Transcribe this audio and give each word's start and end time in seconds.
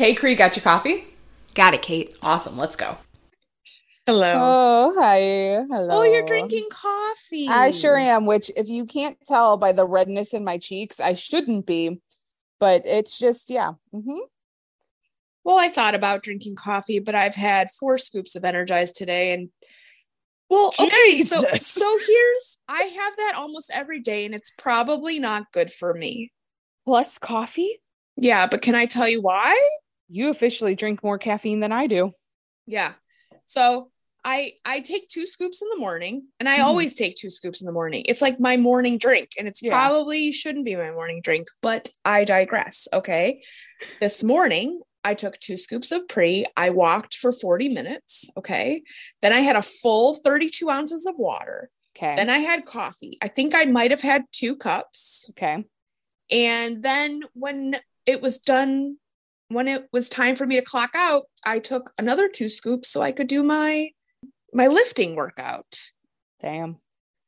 Hey, 0.00 0.14
Cree, 0.14 0.34
got 0.34 0.56
your 0.56 0.62
coffee? 0.62 1.04
Got 1.54 1.74
it, 1.74 1.82
Kate. 1.82 2.16
Awesome. 2.22 2.56
Let's 2.56 2.74
go. 2.74 2.96
Hello. 4.06 4.32
Oh, 4.34 4.94
hi. 4.98 5.18
Hello. 5.70 5.88
Oh, 5.90 6.04
you're 6.04 6.24
drinking 6.24 6.68
coffee. 6.72 7.46
I 7.46 7.70
sure 7.70 7.98
am, 7.98 8.24
which 8.24 8.50
if 8.56 8.66
you 8.66 8.86
can't 8.86 9.18
tell 9.26 9.58
by 9.58 9.72
the 9.72 9.86
redness 9.86 10.32
in 10.32 10.42
my 10.42 10.56
cheeks, 10.56 11.00
I 11.00 11.12
shouldn't 11.12 11.66
be. 11.66 12.00
But 12.58 12.86
it's 12.86 13.18
just, 13.18 13.50
yeah. 13.50 13.72
hmm 13.92 14.20
Well, 15.44 15.58
I 15.58 15.68
thought 15.68 15.94
about 15.94 16.22
drinking 16.22 16.56
coffee, 16.56 16.98
but 16.98 17.14
I've 17.14 17.34
had 17.34 17.68
four 17.68 17.98
scoops 17.98 18.36
of 18.36 18.42
Energized 18.42 18.96
today 18.96 19.34
and 19.34 19.50
well, 20.48 20.72
okay, 20.80 21.18
so 21.18 21.44
so 21.60 21.98
here's 22.06 22.56
I 22.66 22.84
have 22.84 23.16
that 23.18 23.34
almost 23.36 23.70
every 23.70 24.00
day 24.00 24.24
and 24.24 24.34
it's 24.34 24.50
probably 24.56 25.18
not 25.18 25.52
good 25.52 25.70
for 25.70 25.92
me. 25.92 26.32
Plus 26.86 27.18
coffee. 27.18 27.82
Yeah, 28.16 28.46
but 28.46 28.62
can 28.62 28.74
I 28.74 28.86
tell 28.86 29.06
you 29.06 29.20
why? 29.20 29.60
You 30.10 30.28
officially 30.30 30.74
drink 30.74 31.02
more 31.04 31.18
caffeine 31.18 31.60
than 31.60 31.72
I 31.72 31.86
do. 31.86 32.12
Yeah. 32.66 32.94
So 33.46 33.90
I 34.24 34.54
I 34.64 34.80
take 34.80 35.08
two 35.08 35.24
scoops 35.26 35.62
in 35.62 35.68
the 35.72 35.78
morning 35.78 36.26
and 36.38 36.48
I 36.48 36.58
Mhm. 36.58 36.64
always 36.64 36.94
take 36.94 37.14
two 37.16 37.30
scoops 37.30 37.60
in 37.62 37.66
the 37.66 37.72
morning. 37.72 38.02
It's 38.06 38.20
like 38.20 38.38
my 38.40 38.56
morning 38.56 38.98
drink 38.98 39.30
and 39.38 39.48
it's 39.48 39.62
Yeah. 39.62 39.70
probably 39.72 40.32
shouldn't 40.32 40.64
be 40.64 40.76
my 40.76 40.90
morning 40.90 41.20
drink, 41.22 41.48
but 41.62 41.88
I 42.04 42.24
digress. 42.24 42.86
Okay. 42.92 43.40
This 44.00 44.22
morning 44.22 44.82
I 45.04 45.14
took 45.14 45.38
two 45.38 45.56
scoops 45.56 45.90
of 45.92 46.06
pre. 46.08 46.44
I 46.56 46.68
walked 46.70 47.14
for 47.16 47.32
40 47.32 47.68
minutes. 47.68 48.28
Okay. 48.36 48.82
Then 49.22 49.32
I 49.32 49.40
had 49.40 49.56
a 49.56 49.62
full 49.62 50.14
32 50.16 50.68
ounces 50.68 51.06
of 51.06 51.16
water. 51.16 51.70
Okay. 51.96 52.14
Then 52.16 52.28
I 52.28 52.38
had 52.38 52.66
coffee. 52.66 53.16
I 53.22 53.28
think 53.28 53.54
I 53.54 53.64
might 53.64 53.90
have 53.90 54.02
had 54.02 54.24
two 54.32 54.56
cups. 54.56 55.26
okay. 55.30 55.64
And 56.30 56.82
then 56.82 57.22
when 57.32 57.80
it 58.06 58.20
was 58.20 58.38
done, 58.38 58.98
when 59.50 59.68
it 59.68 59.88
was 59.92 60.08
time 60.08 60.36
for 60.36 60.46
me 60.46 60.56
to 60.56 60.62
clock 60.62 60.90
out, 60.94 61.24
I 61.44 61.58
took 61.58 61.92
another 61.98 62.28
two 62.28 62.48
scoops 62.48 62.88
so 62.88 63.02
I 63.02 63.12
could 63.12 63.26
do 63.26 63.42
my 63.42 63.90
my 64.52 64.66
lifting 64.66 65.14
workout. 65.14 65.78
Damn. 66.40 66.78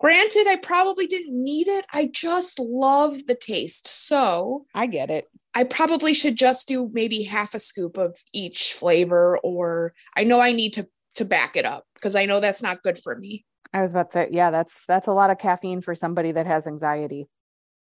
Granted, 0.00 0.46
I 0.48 0.56
probably 0.56 1.06
didn't 1.06 1.40
need 1.40 1.68
it. 1.68 1.86
I 1.92 2.10
just 2.12 2.58
love 2.58 3.26
the 3.26 3.36
taste. 3.36 3.86
So 3.86 4.66
I 4.74 4.86
get 4.86 5.10
it. 5.10 5.26
I 5.54 5.64
probably 5.64 6.14
should 6.14 6.34
just 6.34 6.66
do 6.66 6.90
maybe 6.92 7.22
half 7.22 7.54
a 7.54 7.60
scoop 7.60 7.98
of 7.98 8.16
each 8.32 8.72
flavor, 8.72 9.38
or 9.44 9.92
I 10.16 10.24
know 10.24 10.40
I 10.40 10.52
need 10.52 10.72
to 10.74 10.88
to 11.16 11.24
back 11.24 11.56
it 11.56 11.66
up 11.66 11.84
because 11.94 12.14
I 12.14 12.24
know 12.24 12.40
that's 12.40 12.62
not 12.62 12.82
good 12.82 12.98
for 12.98 13.16
me. 13.16 13.44
I 13.72 13.82
was 13.82 13.92
about 13.92 14.10
to 14.12 14.14
say, 14.14 14.28
yeah, 14.32 14.50
that's 14.50 14.86
that's 14.86 15.08
a 15.08 15.12
lot 15.12 15.30
of 15.30 15.38
caffeine 15.38 15.80
for 15.80 15.94
somebody 15.94 16.32
that 16.32 16.46
has 16.46 16.66
anxiety. 16.66 17.28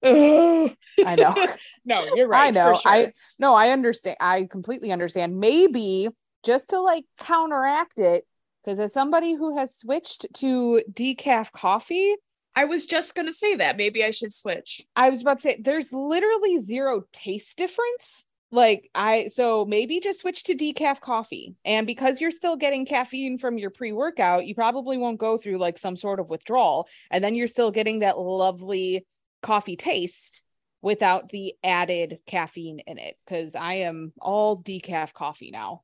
I 0.05 1.15
know. 1.17 1.35
no, 1.85 2.15
you're 2.15 2.29
right. 2.29 2.49
I 2.49 2.51
know. 2.51 2.75
Sure. 2.75 2.93
I 2.93 3.13
no, 3.39 3.55
I 3.55 3.71
understand. 3.71 4.17
I 4.21 4.45
completely 4.45 4.93
understand. 4.93 5.39
Maybe 5.39 6.09
just 6.45 6.71
to 6.71 6.81
like 6.81 7.05
counteract 7.19 7.99
it, 7.99 8.27
because 8.65 8.79
as 8.79 8.93
somebody 8.93 9.35
who 9.35 9.57
has 9.57 9.77
switched 9.77 10.27
to 10.35 10.83
decaf 10.93 11.53
coffee, 11.53 12.15
I 12.55 12.67
was 12.67 12.87
just 12.87 13.15
gonna 13.15 13.35
say 13.35 13.57
that. 13.57 13.77
Maybe 13.77 14.05
I 14.05 14.11
should 14.11 14.33
switch. 14.33 14.83
I 14.95 15.11
was 15.11 15.23
about 15.23 15.39
to 15.39 15.43
say 15.43 15.61
there's 15.61 15.93
literally 15.93 16.61
zero 16.61 17.05
taste 17.13 17.57
difference. 17.57 18.27
Like 18.51 18.89
I 18.95 19.29
so 19.29 19.65
maybe 19.65 19.99
just 19.99 20.21
switch 20.21 20.45
to 20.45 20.55
decaf 20.55 21.01
coffee. 21.01 21.57
And 21.65 21.87
because 21.87 22.21
you're 22.21 22.31
still 22.31 22.57
getting 22.57 22.87
caffeine 22.87 23.39
from 23.39 23.59
your 23.59 23.71
pre-workout, 23.71 24.47
you 24.47 24.55
probably 24.55 24.97
won't 24.97 25.19
go 25.19 25.37
through 25.39 25.59
like 25.59 25.77
some 25.77 25.97
sort 25.97 26.21
of 26.21 26.29
withdrawal. 26.29 26.87
And 27.11 27.25
then 27.25 27.35
you're 27.35 27.49
still 27.49 27.73
getting 27.73 28.01
that 28.01 28.19
lovely 28.19 29.07
coffee 29.45 29.77
taste 29.77 30.43
without 30.83 31.29
the 31.29 31.55
added 31.63 32.19
caffeine 32.27 32.81
in 32.81 32.99
it. 32.99 33.17
Cause 33.29 33.55
I 33.55 33.75
am 33.75 34.13
all 34.21 34.61
decaf 34.61 35.13
coffee 35.13 35.51
now. 35.53 35.83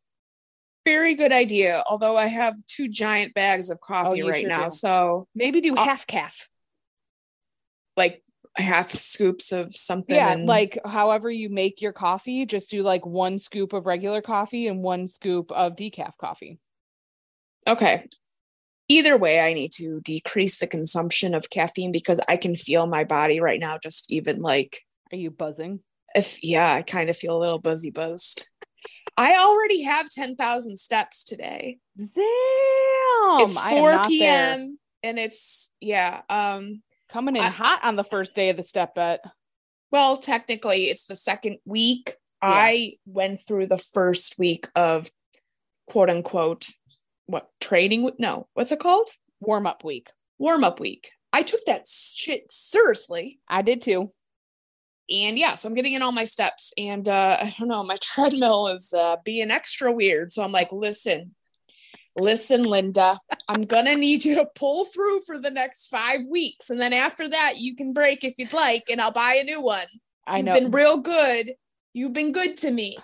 Very 0.84 1.14
good 1.14 1.30
idea. 1.30 1.84
Although 1.88 2.16
I 2.16 2.26
have 2.26 2.54
two 2.66 2.88
giant 2.88 3.34
bags 3.34 3.70
of 3.70 3.78
oh, 3.82 3.86
coffee 3.86 4.18
you 4.18 4.28
right 4.28 4.40
sure 4.40 4.48
now. 4.48 4.64
do. 4.64 4.70
So 4.70 5.28
Maybe 5.34 5.60
do 5.60 5.74
half 5.76 6.06
caf. 6.06 6.48
like 7.96 8.22
half 8.56 8.90
scoops 8.90 9.52
of 9.52 9.74
something. 9.74 10.16
Yeah, 10.16 10.32
and- 10.32 10.46
like 10.46 10.78
however 10.84 11.30
you 11.30 11.50
make 11.50 11.80
your 11.80 11.92
coffee, 11.92 12.46
just 12.46 12.70
do 12.70 12.82
like 12.82 13.06
one 13.06 13.38
scoop 13.38 13.72
of 13.72 13.86
regular 13.86 14.22
coffee 14.22 14.66
and 14.66 14.82
one 14.82 15.06
scoop 15.06 15.52
of 15.52 15.76
decaf 15.76 16.16
coffee. 16.18 16.58
okay. 17.68 18.06
Either 18.90 19.16
way, 19.16 19.38
I 19.40 19.52
need 19.52 19.70
to 19.76 20.00
decrease 20.00 20.58
the 20.58 20.66
consumption 20.66 21.32
of 21.34 21.48
caffeine 21.48 21.92
because 21.92 22.20
I 22.28 22.36
can 22.36 22.56
feel 22.56 22.86
my 22.88 23.04
body 23.04 23.38
right 23.40 23.60
now 23.60 23.78
just 23.80 24.10
even 24.10 24.42
like 24.42 24.80
Are 25.12 25.16
you 25.16 25.30
buzzing? 25.30 25.80
if 26.16 26.42
yeah, 26.42 26.74
I 26.74 26.82
kind 26.82 27.08
of 27.08 27.16
feel 27.16 27.36
a 27.36 27.38
little 27.38 27.60
buzzy 27.60 27.90
buzzed. 27.92 28.50
I 29.16 29.36
already 29.36 29.82
have 29.82 30.10
10,000 30.10 30.76
steps 30.76 31.22
today. 31.22 31.78
Damn. 31.96 32.08
it's 33.40 33.62
4 33.62 33.92
not 33.92 34.02
there. 34.02 34.08
p.m. 34.08 34.78
and 35.02 35.18
it's 35.18 35.70
yeah, 35.80 36.22
um 36.28 36.82
Coming 37.12 37.36
in 37.36 37.42
I- 37.42 37.48
hot 37.48 37.84
on 37.84 37.94
the 37.96 38.04
first 38.04 38.34
day 38.34 38.50
of 38.50 38.56
the 38.56 38.62
step 38.64 38.94
bet. 38.96 39.20
well, 39.92 40.16
technically 40.16 40.84
it's 40.90 41.04
the 41.04 41.16
second 41.16 41.58
week. 41.64 42.14
Yeah. 42.42 42.48
I 42.50 42.92
went 43.06 43.40
through 43.46 43.66
the 43.66 43.78
first 43.78 44.36
week 44.38 44.68
of 44.74 45.08
quote 45.88 46.08
unquote 46.10 46.66
what 47.30 47.48
training 47.60 48.10
no, 48.18 48.48
what's 48.54 48.72
it 48.72 48.80
called? 48.80 49.08
Warm 49.40 49.66
up 49.66 49.84
week. 49.84 50.10
Warm 50.38 50.64
up 50.64 50.80
week. 50.80 51.10
I 51.32 51.42
took 51.42 51.64
that 51.66 51.86
shit 51.86 52.50
seriously. 52.50 53.40
I 53.48 53.62
did 53.62 53.82
too. 53.82 54.12
And 55.10 55.38
yeah, 55.38 55.54
so 55.56 55.68
I'm 55.68 55.74
getting 55.74 55.94
in 55.94 56.02
all 56.02 56.12
my 56.12 56.24
steps. 56.24 56.72
And 56.78 57.08
uh, 57.08 57.38
I 57.40 57.54
don't 57.58 57.68
know, 57.68 57.82
my 57.82 57.96
treadmill 58.00 58.68
is 58.68 58.92
uh, 58.92 59.16
being 59.24 59.50
extra 59.50 59.92
weird. 59.92 60.32
So 60.32 60.42
I'm 60.42 60.52
like, 60.52 60.72
listen, 60.72 61.34
listen, 62.16 62.62
Linda, 62.62 63.18
I'm 63.48 63.62
gonna 63.62 63.96
need 63.96 64.24
you 64.24 64.34
to 64.36 64.46
pull 64.54 64.84
through 64.86 65.20
for 65.26 65.38
the 65.38 65.50
next 65.50 65.88
five 65.88 66.20
weeks. 66.28 66.70
And 66.70 66.80
then 66.80 66.92
after 66.92 67.28
that, 67.28 67.54
you 67.58 67.74
can 67.74 67.92
break 67.92 68.24
if 68.24 68.34
you'd 68.38 68.52
like, 68.52 68.84
and 68.90 69.00
I'll 69.00 69.12
buy 69.12 69.34
a 69.34 69.44
new 69.44 69.60
one. 69.60 69.86
I 70.26 70.38
You've 70.38 70.46
know. 70.46 70.52
been 70.52 70.70
real 70.70 70.98
good. 70.98 71.52
You've 71.92 72.12
been 72.12 72.32
good 72.32 72.56
to 72.58 72.70
me. 72.70 72.96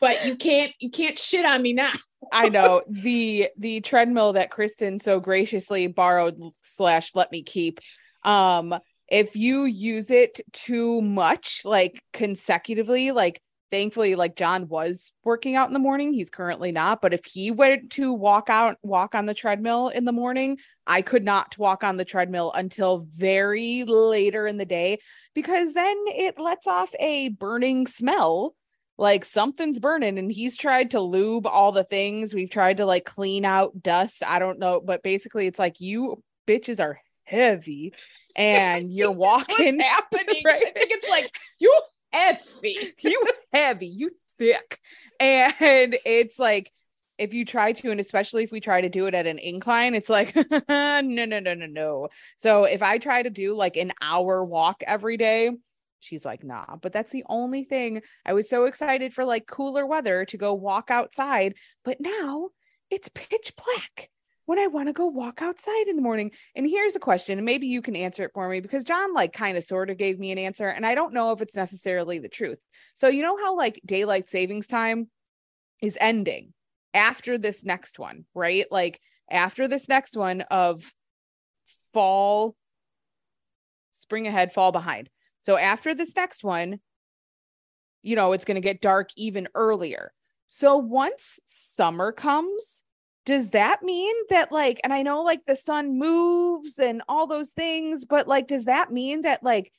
But 0.00 0.26
you 0.26 0.36
can't 0.36 0.72
you 0.80 0.90
can't 0.90 1.18
shit 1.18 1.44
on 1.44 1.62
me 1.62 1.72
now. 1.72 1.92
I 2.32 2.48
know 2.48 2.82
the 2.88 3.48
the 3.58 3.80
treadmill 3.80 4.34
that 4.34 4.50
Kristen 4.50 5.00
so 5.00 5.20
graciously 5.20 5.86
borrowed 5.86 6.38
slash 6.56 7.14
let 7.14 7.30
me 7.32 7.42
keep. 7.42 7.80
Um, 8.22 8.74
if 9.08 9.36
you 9.36 9.64
use 9.64 10.10
it 10.10 10.40
too 10.52 11.02
much, 11.02 11.62
like 11.64 12.02
consecutively, 12.12 13.10
like 13.10 13.40
thankfully, 13.70 14.14
like 14.14 14.36
John 14.36 14.68
was 14.68 15.12
working 15.24 15.56
out 15.56 15.68
in 15.68 15.74
the 15.74 15.80
morning. 15.80 16.12
He's 16.12 16.30
currently 16.30 16.72
not, 16.72 17.02
but 17.02 17.12
if 17.12 17.24
he 17.24 17.50
went 17.50 17.90
to 17.92 18.12
walk 18.12 18.48
out, 18.48 18.76
walk 18.82 19.14
on 19.14 19.26
the 19.26 19.34
treadmill 19.34 19.88
in 19.88 20.04
the 20.04 20.12
morning, 20.12 20.58
I 20.86 21.02
could 21.02 21.24
not 21.24 21.58
walk 21.58 21.84
on 21.84 21.96
the 21.96 22.04
treadmill 22.04 22.52
until 22.52 23.06
very 23.12 23.84
later 23.84 24.46
in 24.46 24.58
the 24.58 24.64
day 24.64 24.98
because 25.34 25.74
then 25.74 25.96
it 26.06 26.38
lets 26.38 26.66
off 26.66 26.90
a 27.00 27.30
burning 27.30 27.86
smell 27.86 28.54
like 28.96 29.24
something's 29.24 29.78
burning 29.78 30.18
and 30.18 30.30
he's 30.30 30.56
tried 30.56 30.92
to 30.92 31.00
lube 31.00 31.46
all 31.46 31.72
the 31.72 31.84
things 31.84 32.32
we've 32.34 32.50
tried 32.50 32.76
to 32.76 32.86
like 32.86 33.04
clean 33.04 33.44
out 33.44 33.82
dust 33.82 34.22
i 34.24 34.38
don't 34.38 34.58
know 34.58 34.80
but 34.80 35.02
basically 35.02 35.46
it's 35.46 35.58
like 35.58 35.80
you 35.80 36.22
bitches 36.46 36.80
are 36.80 37.00
heavy 37.24 37.94
and 38.36 38.92
you're 38.92 39.10
walking 39.10 39.80
happening. 39.80 40.20
Right. 40.44 40.62
I 40.66 40.70
think 40.70 40.90
it's 40.90 41.08
like 41.08 41.30
you 41.58 41.80
heavy. 42.12 42.76
you 43.02 43.24
heavy 43.52 43.86
you 43.86 44.10
thick 44.38 44.78
and 45.18 45.96
it's 46.04 46.38
like 46.38 46.70
if 47.18 47.32
you 47.32 47.44
try 47.44 47.72
to 47.72 47.90
and 47.90 48.00
especially 48.00 48.44
if 48.44 48.52
we 48.52 48.60
try 48.60 48.80
to 48.80 48.88
do 48.88 49.06
it 49.06 49.14
at 49.14 49.26
an 49.26 49.38
incline 49.38 49.94
it's 49.94 50.10
like 50.10 50.34
no 50.68 51.00
no 51.00 51.24
no 51.24 51.54
no 51.54 51.66
no 51.66 52.08
so 52.36 52.64
if 52.64 52.82
i 52.82 52.98
try 52.98 53.22
to 53.22 53.30
do 53.30 53.54
like 53.54 53.76
an 53.76 53.92
hour 54.02 54.44
walk 54.44 54.82
every 54.86 55.16
day 55.16 55.50
she's 56.04 56.24
like 56.24 56.44
nah 56.44 56.76
but 56.82 56.92
that's 56.92 57.12
the 57.12 57.24
only 57.28 57.64
thing 57.64 58.02
i 58.24 58.32
was 58.32 58.48
so 58.48 58.64
excited 58.64 59.12
for 59.12 59.24
like 59.24 59.46
cooler 59.46 59.86
weather 59.86 60.24
to 60.24 60.36
go 60.36 60.52
walk 60.54 60.90
outside 60.90 61.54
but 61.84 62.00
now 62.00 62.48
it's 62.90 63.08
pitch 63.08 63.52
black 63.56 64.10
when 64.46 64.58
i 64.58 64.66
want 64.66 64.88
to 64.88 64.92
go 64.92 65.06
walk 65.06 65.40
outside 65.42 65.86
in 65.88 65.96
the 65.96 66.02
morning 66.02 66.30
and 66.54 66.66
here's 66.66 66.96
a 66.96 67.00
question 67.00 67.38
and 67.38 67.46
maybe 67.46 67.66
you 67.66 67.82
can 67.82 67.96
answer 67.96 68.22
it 68.24 68.32
for 68.34 68.48
me 68.48 68.60
because 68.60 68.84
john 68.84 69.12
like 69.14 69.32
kind 69.32 69.56
of 69.56 69.64
sort 69.64 69.90
of 69.90 69.96
gave 69.96 70.18
me 70.18 70.30
an 70.32 70.38
answer 70.38 70.68
and 70.68 70.84
i 70.84 70.94
don't 70.94 71.14
know 71.14 71.32
if 71.32 71.40
it's 71.40 71.56
necessarily 71.56 72.18
the 72.18 72.28
truth 72.28 72.60
so 72.94 73.08
you 73.08 73.22
know 73.22 73.36
how 73.36 73.56
like 73.56 73.80
daylight 73.86 74.28
savings 74.28 74.66
time 74.66 75.08
is 75.80 75.98
ending 76.00 76.52
after 76.94 77.36
this 77.36 77.64
next 77.64 77.98
one, 77.98 78.24
right? 78.34 78.66
Like 78.70 79.00
after 79.28 79.68
this 79.68 79.88
next 79.88 80.16
one 80.16 80.42
of 80.42 80.94
fall, 81.92 82.54
spring 83.92 84.26
ahead, 84.26 84.52
fall 84.52 84.72
behind. 84.72 85.10
So 85.44 85.58
after 85.58 85.94
this 85.94 86.16
next 86.16 86.42
one, 86.42 86.80
you 88.02 88.16
know, 88.16 88.32
it's 88.32 88.46
going 88.46 88.54
to 88.54 88.62
get 88.62 88.80
dark 88.80 89.10
even 89.14 89.46
earlier. 89.54 90.10
So 90.46 90.78
once 90.78 91.38
summer 91.44 92.12
comes, 92.12 92.82
does 93.26 93.50
that 93.50 93.82
mean 93.82 94.14
that 94.30 94.50
like 94.50 94.80
and 94.84 94.92
I 94.92 95.02
know 95.02 95.20
like 95.20 95.44
the 95.46 95.54
sun 95.54 95.98
moves 95.98 96.78
and 96.78 97.02
all 97.10 97.26
those 97.26 97.50
things, 97.50 98.06
but 98.06 98.26
like 98.26 98.46
does 98.46 98.64
that 98.64 98.90
mean 98.90 99.22
that 99.22 99.42
like 99.42 99.70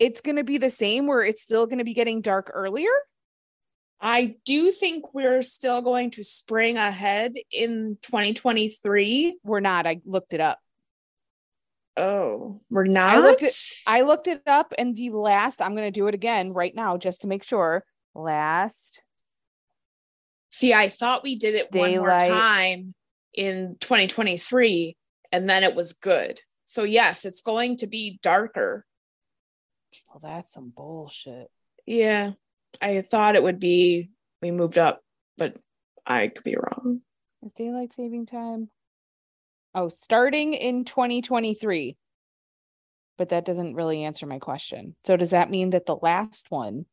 it's 0.00 0.20
going 0.20 0.36
to 0.36 0.44
be 0.44 0.58
the 0.58 0.70
same 0.70 1.06
where 1.06 1.22
it's 1.22 1.42
still 1.42 1.66
going 1.66 1.78
to 1.78 1.84
be 1.84 1.94
getting 1.94 2.20
dark 2.20 2.50
earlier? 2.52 2.90
I 4.00 4.34
do 4.44 4.72
think 4.72 5.14
we're 5.14 5.42
still 5.42 5.82
going 5.82 6.10
to 6.12 6.24
spring 6.24 6.78
ahead 6.78 7.34
in 7.52 7.96
2023. 8.02 9.38
We're 9.44 9.60
not. 9.60 9.86
I 9.86 10.00
looked 10.04 10.34
it 10.34 10.40
up. 10.40 10.58
Oh, 11.96 12.60
we're 12.70 12.84
not. 12.84 13.16
I 13.16 13.18
looked 13.20 13.42
it, 13.42 13.52
I 13.86 14.02
looked 14.02 14.26
it 14.26 14.42
up, 14.46 14.74
and 14.78 14.94
the 14.94 15.10
last. 15.10 15.62
I'm 15.62 15.74
going 15.74 15.86
to 15.86 16.00
do 16.00 16.08
it 16.08 16.14
again 16.14 16.52
right 16.52 16.74
now 16.74 16.96
just 16.96 17.22
to 17.22 17.28
make 17.28 17.42
sure. 17.42 17.84
Last. 18.14 19.00
See, 20.50 20.72
I 20.74 20.88
thought 20.88 21.22
we 21.22 21.36
did 21.36 21.54
it 21.54 21.74
one 21.74 21.96
more 21.96 22.08
time 22.08 22.94
in 23.34 23.76
2023, 23.80 24.96
and 25.32 25.48
then 25.48 25.64
it 25.64 25.74
was 25.74 25.92
good. 25.92 26.40
So 26.64 26.82
yes, 26.82 27.24
it's 27.24 27.42
going 27.42 27.76
to 27.78 27.86
be 27.86 28.18
darker. 28.22 28.84
Well, 30.08 30.20
that's 30.22 30.52
some 30.52 30.72
bullshit. 30.74 31.48
Yeah, 31.86 32.32
I 32.80 33.02
thought 33.02 33.36
it 33.36 33.42
would 33.42 33.60
be. 33.60 34.10
We 34.42 34.50
moved 34.50 34.76
up, 34.76 35.02
but 35.38 35.56
I 36.06 36.28
could 36.28 36.44
be 36.44 36.56
wrong. 36.56 37.00
Is 37.42 37.52
daylight 37.52 37.92
saving 37.94 38.26
time? 38.26 38.68
Oh, 39.76 39.90
starting 39.90 40.54
in 40.54 40.86
2023. 40.86 41.98
But 43.18 43.28
that 43.28 43.44
doesn't 43.44 43.74
really 43.74 44.04
answer 44.04 44.26
my 44.26 44.38
question. 44.38 44.96
So 45.04 45.16
does 45.16 45.30
that 45.30 45.50
mean 45.50 45.70
that 45.70 45.84
the 45.84 45.96
last 45.96 46.50
one 46.50 46.86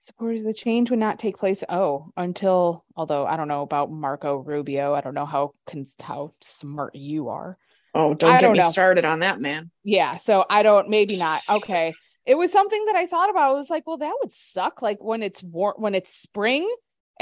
supported 0.00 0.44
the 0.44 0.52
change 0.52 0.90
would 0.90 0.98
not 0.98 1.18
take 1.18 1.38
place? 1.38 1.64
Oh, 1.68 2.10
until 2.16 2.84
although 2.96 3.26
I 3.26 3.36
don't 3.36 3.48
know 3.48 3.62
about 3.62 3.90
Marco 3.90 4.36
Rubio. 4.36 4.92
I 4.94 5.00
don't 5.00 5.14
know 5.14 5.26
how 5.26 5.54
how 6.02 6.32
smart 6.42 6.94
you 6.94 7.28
are. 7.28 7.56
Oh, 7.94 8.12
don't 8.12 8.30
I 8.30 8.34
get 8.34 8.42
don't 8.42 8.52
me 8.54 8.58
know. 8.58 8.68
started 8.70 9.06
on 9.06 9.20
that, 9.20 9.40
man. 9.40 9.70
Yeah, 9.82 10.18
so 10.18 10.44
I 10.50 10.62
don't 10.62 10.90
maybe 10.90 11.16
not. 11.16 11.40
Okay. 11.48 11.94
It 12.26 12.36
was 12.36 12.52
something 12.52 12.84
that 12.86 12.96
I 12.96 13.06
thought 13.06 13.30
about. 13.30 13.50
I 13.50 13.54
was 13.54 13.70
like, 13.70 13.86
well, 13.86 13.98
that 13.98 14.14
would 14.22 14.32
suck. 14.32 14.82
Like 14.82 15.02
when 15.02 15.22
it's 15.22 15.42
warm 15.42 15.76
when 15.78 15.94
it's 15.94 16.14
spring 16.14 16.68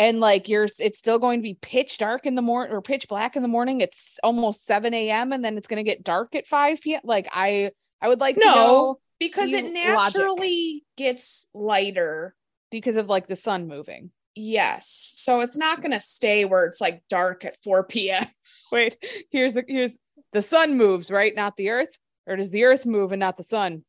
and 0.01 0.19
like 0.19 0.49
you're 0.49 0.67
it's 0.79 0.99
still 0.99 1.19
going 1.19 1.41
to 1.41 1.43
be 1.43 1.59
pitch 1.61 1.99
dark 1.99 2.25
in 2.25 2.35
the 2.35 2.41
morning 2.43 2.73
or 2.75 2.81
pitch 2.81 3.07
black 3.07 3.37
in 3.37 3.43
the 3.43 3.49
morning. 3.49 3.83
It's 3.83 4.19
almost 4.23 4.65
7 4.65 4.95
a.m. 4.95 5.33
and 5.33 5.45
then 5.45 5.59
it's 5.59 5.69
gonna 5.69 5.83
get 5.83 6.03
dark 6.03 6.35
at 6.35 6.47
5 6.47 6.81
p.m. 6.81 7.03
Like 7.05 7.29
I 7.31 7.71
I 8.01 8.09
would 8.09 8.19
like 8.21 8.37
to 8.37 8.41
No. 8.41 8.55
know 8.55 8.99
Because 9.19 9.53
it 9.53 9.73
naturally 9.75 10.85
gets 10.97 11.47
lighter. 11.53 12.35
because 12.71 12.97
of 12.97 13.09
like 13.09 13.27
the 13.27 13.37
sun 13.37 13.69
moving. 13.69 14.11
Yes. 14.35 14.87
So 15.17 15.41
it's 15.41 15.59
not 15.59 15.83
going 15.83 15.93
to 15.93 16.01
stay 16.01 16.45
where 16.47 16.65
it's 16.65 16.81
like 16.81 17.03
dark 17.09 17.45
at 17.45 17.57
4 17.57 17.85
p.m. 17.85 18.25
Wait, 18.73 18.97
here's 19.31 19.55
the 19.55 19.65
here's 19.69 19.99
the 20.33 20.41
sun 20.41 20.79
moves, 20.79 21.11
right? 21.11 21.35
Not 21.35 21.57
the 21.57 21.71
earth? 21.71 21.99
Or 22.27 22.37
does 22.37 22.51
the 22.51 22.65
earth 22.65 22.87
move 22.87 23.13
and 23.13 23.21
not 23.21 23.37
the 23.37 23.45
sun? 23.45 23.85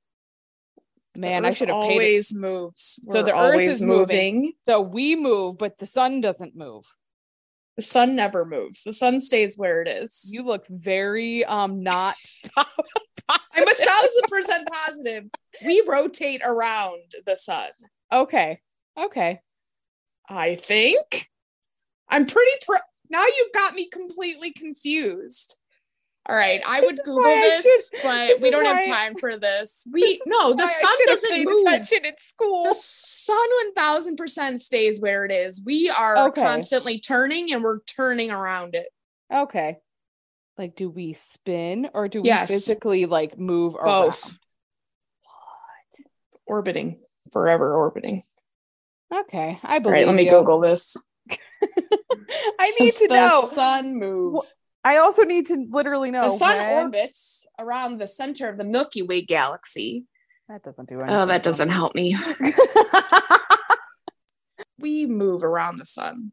Man, 1.18 1.46
I 1.46 1.52
should 1.52 1.68
have 1.68 1.82
paid 1.84 1.90
it. 1.90 1.94
always 1.94 2.34
moves. 2.34 3.00
So 3.08 3.20
We're 3.20 3.24
the 3.24 3.32
earth 3.32 3.52
always 3.54 3.72
is 3.72 3.82
moving. 3.82 4.54
So 4.64 4.80
we 4.80 5.16
move, 5.16 5.58
but 5.58 5.78
the 5.78 5.86
sun 5.86 6.22
doesn't 6.22 6.56
move. 6.56 6.86
The 7.76 7.82
sun 7.82 8.16
never 8.16 8.46
moves. 8.46 8.84
The 8.84 8.94
sun 8.94 9.20
stays 9.20 9.58
where 9.58 9.82
it 9.82 9.88
is. 9.88 10.30
You 10.32 10.44
look 10.44 10.66
very 10.68 11.44
um 11.46 11.84
not 11.84 12.16
I'm 12.58 13.68
a 13.68 13.76
thousand 13.76 14.24
percent 14.30 14.68
positive. 14.72 15.26
We 15.66 15.84
rotate 15.88 16.42
around 16.46 17.02
the 17.26 17.36
sun. 17.36 17.70
okay. 18.12 18.60
Okay. 18.98 19.40
I 20.30 20.56
think. 20.56 21.30
I'm 22.10 22.26
pretty 22.26 22.52
pro. 22.66 22.78
Now 23.10 23.24
you've 23.24 23.54
got 23.54 23.74
me 23.74 23.90
completely 23.90 24.52
confused. 24.52 25.58
All 26.28 26.36
right, 26.36 26.62
I 26.66 26.82
would 26.82 26.98
This 26.98 27.06
Google 27.06 27.24
this, 27.24 27.64
should- 27.64 28.00
but 28.04 28.28
this 28.28 28.42
we 28.42 28.52
don't 28.52 28.64
have 28.66 28.86
time 28.86 29.16
for 29.16 29.38
this. 29.38 29.88
We 29.92 30.22
no, 30.28 30.54
the 30.54 30.68
sun 30.68 30.94
doesn't 31.08 31.44
move. 31.46 31.64
attention 31.66 32.06
at 32.06 32.20
school. 32.22 32.64
The 32.66 32.76
sun 32.76 33.48
one 33.64 33.74
thousand 33.74 34.18
percent 34.18 34.62
stays 34.62 35.02
where 35.02 35.26
it 35.26 35.32
is. 35.32 35.62
We 35.66 35.90
are 35.90 36.28
Okay. 36.30 36.44
constantly 36.44 37.00
turning, 37.00 37.52
and 37.52 37.64
we're 37.64 37.80
turning 37.82 38.30
around 38.32 38.76
it. 38.76 38.88
Okay. 39.34 39.78
Like, 40.58 40.76
do 40.76 40.90
we 40.92 41.14
spin 41.14 41.90
or 41.94 42.08
do 42.08 42.22
we 42.22 42.28
Yes. 42.28 42.50
physically 42.50 43.08
like 43.08 43.40
move 43.40 43.74
Both. 43.74 44.26
around? 44.28 44.38
Orbiting 46.46 47.00
forever, 47.32 47.74
orbiting. 47.76 48.24
Okay, 49.14 49.60
I 49.64 49.80
believe. 49.80 49.94
right, 49.94 50.06
let 50.06 50.16
me 50.16 50.24
you. 50.26 50.30
Google 50.30 50.60
this. 50.60 50.98
I 51.64 52.72
need 52.80 52.94
to 52.94 53.08
the 53.08 53.16
know. 53.16 53.46
sun 53.46 53.96
move. 53.98 54.44
I 54.84 54.98
also 54.98 55.24
need 55.24 55.46
to 55.48 55.66
literally 55.70 56.10
know. 56.12 56.22
the 56.24 56.32
sun 56.32 56.58
when- 56.58 56.84
orbits 56.86 57.46
around 57.60 58.00
the 58.00 58.08
center 58.08 58.50
of 58.50 58.58
the 58.58 58.64
Milky 58.64 59.02
Way 59.02 59.22
galaxy. 59.22 60.06
That 60.50 60.64
doesn't 60.64 60.90
do 60.90 61.00
anything. 61.00 61.16
Oh, 61.16 61.26
that 61.28 61.44
doesn't 61.44 61.70
help 61.70 61.96
me. 61.96 62.16
We 64.80 65.06
move 65.06 65.44
around 65.44 65.78
the 65.78 65.86
sun. 65.86 66.32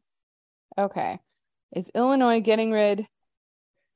okay. 0.79 1.21
Is 1.77 1.91
Illinois 1.95 2.41
getting 2.41 2.73
rid? 2.73 3.07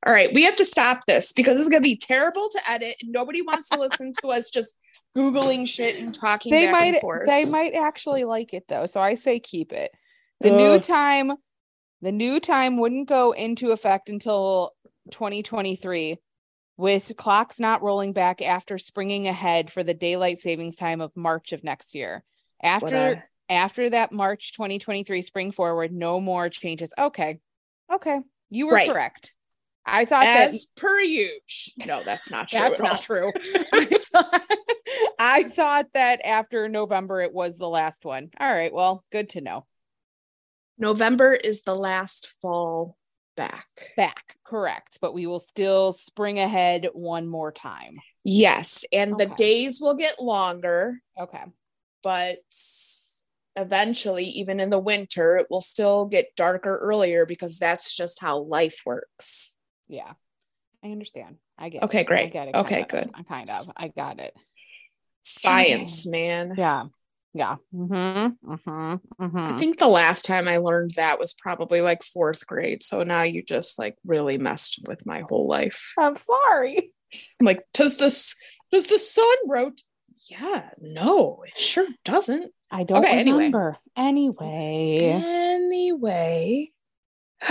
All 0.07 0.13
right, 0.13 0.29
we 0.35 0.43
have 0.43 0.57
to 0.57 0.65
stop 0.67 1.07
this 1.07 1.33
because 1.33 1.55
this 1.57 1.63
is 1.63 1.71
going 1.71 1.81
to 1.83 1.89
be 1.89 1.97
terrible 1.97 2.49
to 2.51 2.61
edit, 2.71 2.97
and 3.01 3.13
nobody 3.13 3.41
wants 3.41 3.71
to 3.71 3.79
listen 3.79 4.13
to 4.21 4.29
us 4.29 4.51
just 4.51 4.75
googling 5.17 5.67
shit 5.67 5.99
and 6.01 6.13
talking 6.13 6.53
They 6.53 6.67
back 6.67 6.73
might. 6.73 6.85
and 6.95 6.99
forth. 6.99 7.27
They 7.27 7.47
might 7.47 7.73
actually 7.73 8.25
like 8.25 8.53
it 8.53 8.65
though, 8.69 8.85
so 8.85 9.01
I 9.01 9.15
say 9.15 9.41
keep 9.41 9.73
it. 9.73 9.91
The 10.43 10.51
new 10.51 10.79
time, 10.81 11.33
the 12.03 12.13
new 12.13 12.41
time 12.41 12.77
wouldn't 12.77 13.09
go 13.09 13.33
into 13.33 13.71
effect 13.73 14.09
until 14.09 14.73
2023, 15.13 16.19
with 16.77 17.13
clocks 17.17 17.61
not 17.61 17.83
rolling 17.83 18.13
back 18.13 18.43
after 18.43 18.77
springing 18.79 19.29
ahead 19.29 19.71
for 19.71 19.83
the 19.85 19.95
daylight 19.95 20.41
savings 20.41 20.77
time 20.77 21.01
of 21.01 21.17
March 21.17 21.53
of 21.53 21.63
next 21.65 21.95
year. 21.95 22.25
After 22.63 22.97
I- 22.97 23.23
after 23.49 23.91
that 23.91 24.13
March 24.13 24.53
2023 24.53 25.23
spring 25.23 25.53
forward, 25.53 25.93
no 25.93 26.21
more 26.21 26.49
changes. 26.49 26.91
Okay, 26.99 27.39
okay, 27.93 28.21
you 28.51 28.67
were 28.67 28.75
Right. 28.75 28.89
correct. 28.91 29.35
I 29.85 30.05
thought 30.05 30.23
that 30.23 30.49
as 30.49 30.67
per 30.77 31.01
usual. 31.01 31.39
No, 31.87 32.03
that's 32.05 32.31
not 32.31 32.49
true. 32.49 32.61
that's 32.61 32.81
at 32.81 32.87
all. 32.87 32.93
not 32.93 33.03
true. 33.03 33.33
I 33.73 33.85
thought, 33.85 34.43
I 35.19 35.43
thought 35.45 35.87
that 35.95 36.21
after 36.25 36.69
November 36.69 37.21
it 37.21 37.33
was 37.35 37.59
the 37.59 37.69
last 37.69 38.05
one. 38.05 38.31
All 38.39 38.53
right, 38.53 38.73
well, 38.73 39.05
good 39.11 39.31
to 39.31 39.41
know. 39.41 39.67
November 40.83 41.33
is 41.33 41.63
the 41.63 41.77
last 41.77 42.27
fall 42.43 42.99
back. 43.37 43.67
Back, 43.97 44.37
correct, 44.45 44.99
but 45.01 45.15
we 45.15 45.27
will 45.27 45.39
still 45.39 45.93
spring 45.93 46.39
ahead 46.41 46.89
one 46.93 47.27
more 47.29 47.53
time. 47.53 47.99
Yes, 48.25 48.85
and 48.93 49.17
the 49.17 49.27
days 49.27 49.81
will 49.81 49.95
get 49.95 50.21
longer, 50.21 51.01
Okay. 51.19 51.45
but 52.03 52.39
eventually, 53.55 54.25
even 54.25 54.59
in 54.59 54.71
the 54.71 54.79
winter, 54.79 55.37
it 55.37 55.47
will 55.51 55.61
still 55.61 56.07
get 56.07 56.35
darker 56.37 56.79
earlier 56.79 57.27
because 57.27 57.59
that's 57.59 57.97
just 57.97 58.21
how 58.21 58.41
life 58.41 58.83
works. 58.85 59.57
Yeah. 59.89 60.13
I 60.85 60.89
understand. 60.89 61.37
I 61.57 61.69
get 61.69 61.85
Okay, 61.85 62.01
it. 62.01 62.01
I 62.01 62.05
great. 62.05 62.33
get 62.33 62.49
it. 62.49 62.55
Okay, 62.57 62.83
of. 62.83 62.89
good. 62.89 63.11
I 63.15 63.23
kind 63.23 63.49
of. 63.49 63.73
I 63.77 63.87
got 63.87 64.19
it. 64.19 64.35
Science, 65.23 66.09
man. 66.09 66.55
Yeah. 66.57 66.87
Yeah. 67.35 67.57
Mm-hmm. 67.75 68.53
Mm-hmm. 68.53 68.95
I 69.19 69.25
Mm-hmm. 69.25 69.55
think 69.57 69.79
the 69.79 69.89
last 69.89 70.25
time 70.27 70.47
I 70.49 70.59
learned 70.59 70.93
that 70.97 71.19
was 71.19 71.33
probably 71.33 71.81
like 71.81 72.03
fourth 72.03 72.47
grade. 72.47 72.83
So 72.83 73.03
now 73.05 73.23
you 73.23 73.43
just 73.43 73.79
like 73.79 73.97
really 74.05 74.37
messed 74.39 74.85
with 74.87 75.07
my 75.07 75.23
whole 75.29 75.47
life. 75.49 75.95
I'm 75.99 76.17
sorry. 76.17 76.93
I'm 77.41 77.47
like, 77.47 77.65
does 77.73 77.99
this 77.99 78.35
does 78.71 78.87
the 78.87 78.99
sun 78.99 79.27
rot? 79.49 79.81
Yeah, 80.31 80.71
no, 80.81 81.43
it 81.47 81.59
sure 81.59 81.89
doesn't. 82.05 82.53
I 82.71 82.85
don't 82.85 82.99
Okay, 83.05 83.19
anyway. 83.21 83.51
Anyway. 83.97 85.11
Anyway. 85.25 86.71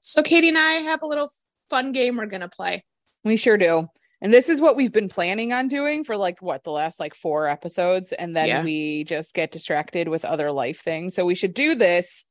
so 0.00 0.22
Katie 0.22 0.48
and 0.48 0.58
I 0.58 0.74
have 0.74 1.02
a 1.02 1.06
little 1.06 1.30
fun 1.68 1.92
game 1.92 2.16
we're 2.16 2.26
gonna 2.26 2.48
play. 2.48 2.84
We 3.24 3.36
sure 3.36 3.56
do. 3.56 3.88
And 4.22 4.32
this 4.32 4.48
is 4.48 4.60
what 4.60 4.76
we've 4.76 4.92
been 4.92 5.08
planning 5.08 5.52
on 5.52 5.66
doing 5.66 6.04
for 6.04 6.16
like 6.16 6.40
what 6.40 6.62
the 6.62 6.70
last 6.70 7.00
like 7.00 7.14
four 7.14 7.48
episodes. 7.48 8.12
And 8.12 8.36
then 8.36 8.46
Yeah. 8.46 8.64
we 8.64 9.02
just 9.02 9.34
get 9.34 9.50
distracted 9.50 10.06
with 10.08 10.24
other 10.24 10.52
life 10.52 10.80
things. 10.80 11.14
So 11.16 11.24
we 11.26 11.34
should 11.34 11.54
do 11.54 11.74
this 11.74 12.24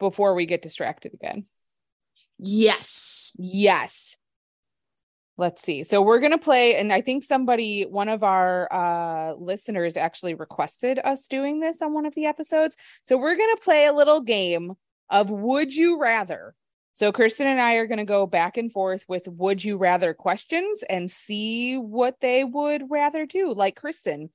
before 0.00 0.34
we 0.34 0.46
get 0.46 0.62
distracted 0.62 1.14
again. 1.14 1.46
Yes. 2.38 3.34
Yes. 3.38 4.16
Let's 5.38 5.62
see. 5.62 5.84
So 5.84 6.02
we're 6.02 6.18
going 6.18 6.32
to 6.32 6.38
play 6.38 6.74
and 6.74 6.92
I 6.92 7.00
think 7.02 7.22
somebody 7.22 7.84
one 7.84 8.08
of 8.08 8.24
our 8.24 8.68
uh 8.72 9.34
listeners 9.34 9.96
actually 9.96 10.34
requested 10.34 10.98
us 11.02 11.28
doing 11.28 11.60
this 11.60 11.80
on 11.82 11.94
one 11.94 12.04
of 12.04 12.14
the 12.16 12.26
episodes. 12.26 12.76
So 13.04 13.16
we're 13.16 13.36
going 13.36 13.54
to 13.56 13.62
play 13.62 13.86
a 13.86 13.92
little 13.92 14.20
game 14.20 14.72
of 15.08 15.30
would 15.30 15.72
you 15.72 16.00
rather. 16.00 16.54
So 16.94 17.10
Kristen 17.10 17.46
and 17.46 17.60
I 17.60 17.76
are 17.76 17.86
going 17.86 17.98
to 17.98 18.04
go 18.04 18.26
back 18.26 18.56
and 18.56 18.70
forth 18.70 19.04
with 19.08 19.26
would 19.26 19.64
you 19.64 19.76
rather 19.76 20.12
questions 20.12 20.82
and 20.88 21.10
see 21.10 21.76
what 21.76 22.20
they 22.20 22.44
would 22.44 22.90
rather 22.90 23.24
do. 23.24 23.52
Like 23.54 23.76
Kristen, 23.76 24.30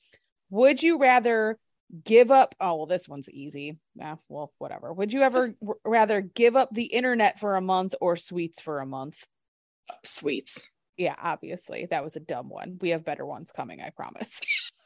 would 0.49 0.81
you 0.81 0.97
rather 0.97 1.59
give 2.03 2.31
up 2.31 2.55
oh 2.59 2.75
well 2.75 2.85
this 2.85 3.07
one's 3.07 3.29
easy. 3.29 3.77
Yeah, 3.95 4.15
well 4.27 4.51
whatever. 4.57 4.91
Would 4.91 5.13
you 5.13 5.21
ever 5.21 5.49
rather 5.85 6.21
give 6.21 6.55
up 6.55 6.69
the 6.73 6.85
internet 6.85 7.39
for 7.39 7.55
a 7.55 7.61
month 7.61 7.95
or 8.01 8.17
sweets 8.17 8.61
for 8.61 8.79
a 8.79 8.85
month? 8.85 9.25
Sweets. 10.03 10.69
Yeah, 10.97 11.15
obviously. 11.21 11.85
That 11.85 12.03
was 12.03 12.15
a 12.15 12.19
dumb 12.19 12.49
one. 12.49 12.77
We 12.81 12.89
have 12.89 13.05
better 13.05 13.25
ones 13.25 13.51
coming, 13.51 13.81
I 13.81 13.91
promise. 13.91 14.41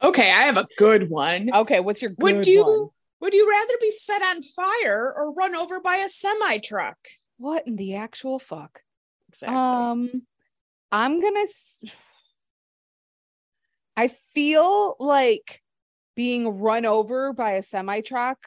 Okay, 0.00 0.30
I 0.30 0.42
have 0.42 0.56
a 0.56 0.66
good 0.76 1.10
one. 1.10 1.50
Okay, 1.52 1.80
what's 1.80 2.00
your 2.00 2.12
would 2.18 2.36
good 2.36 2.46
you 2.46 2.64
one? 2.64 2.90
Would 3.20 3.34
you 3.34 3.48
rather 3.50 3.74
be 3.80 3.90
set 3.90 4.22
on 4.22 4.42
fire 4.42 5.12
or 5.16 5.32
run 5.32 5.54
over 5.54 5.80
by 5.80 5.96
a 5.96 6.08
semi 6.08 6.58
truck? 6.58 6.98
What 7.38 7.66
in 7.66 7.76
the 7.76 7.96
actual 7.96 8.38
fuck? 8.38 8.82
Exactly. 9.28 9.56
Um, 9.56 10.26
I'm 10.90 11.20
gonna. 11.20 11.40
s- 11.40 11.80
I 13.96 14.08
feel 14.34 14.96
like 14.98 15.62
being 16.14 16.48
run 16.58 16.84
over 16.86 17.32
by 17.32 17.52
a 17.52 17.62
semi 17.62 18.00
truck 18.00 18.38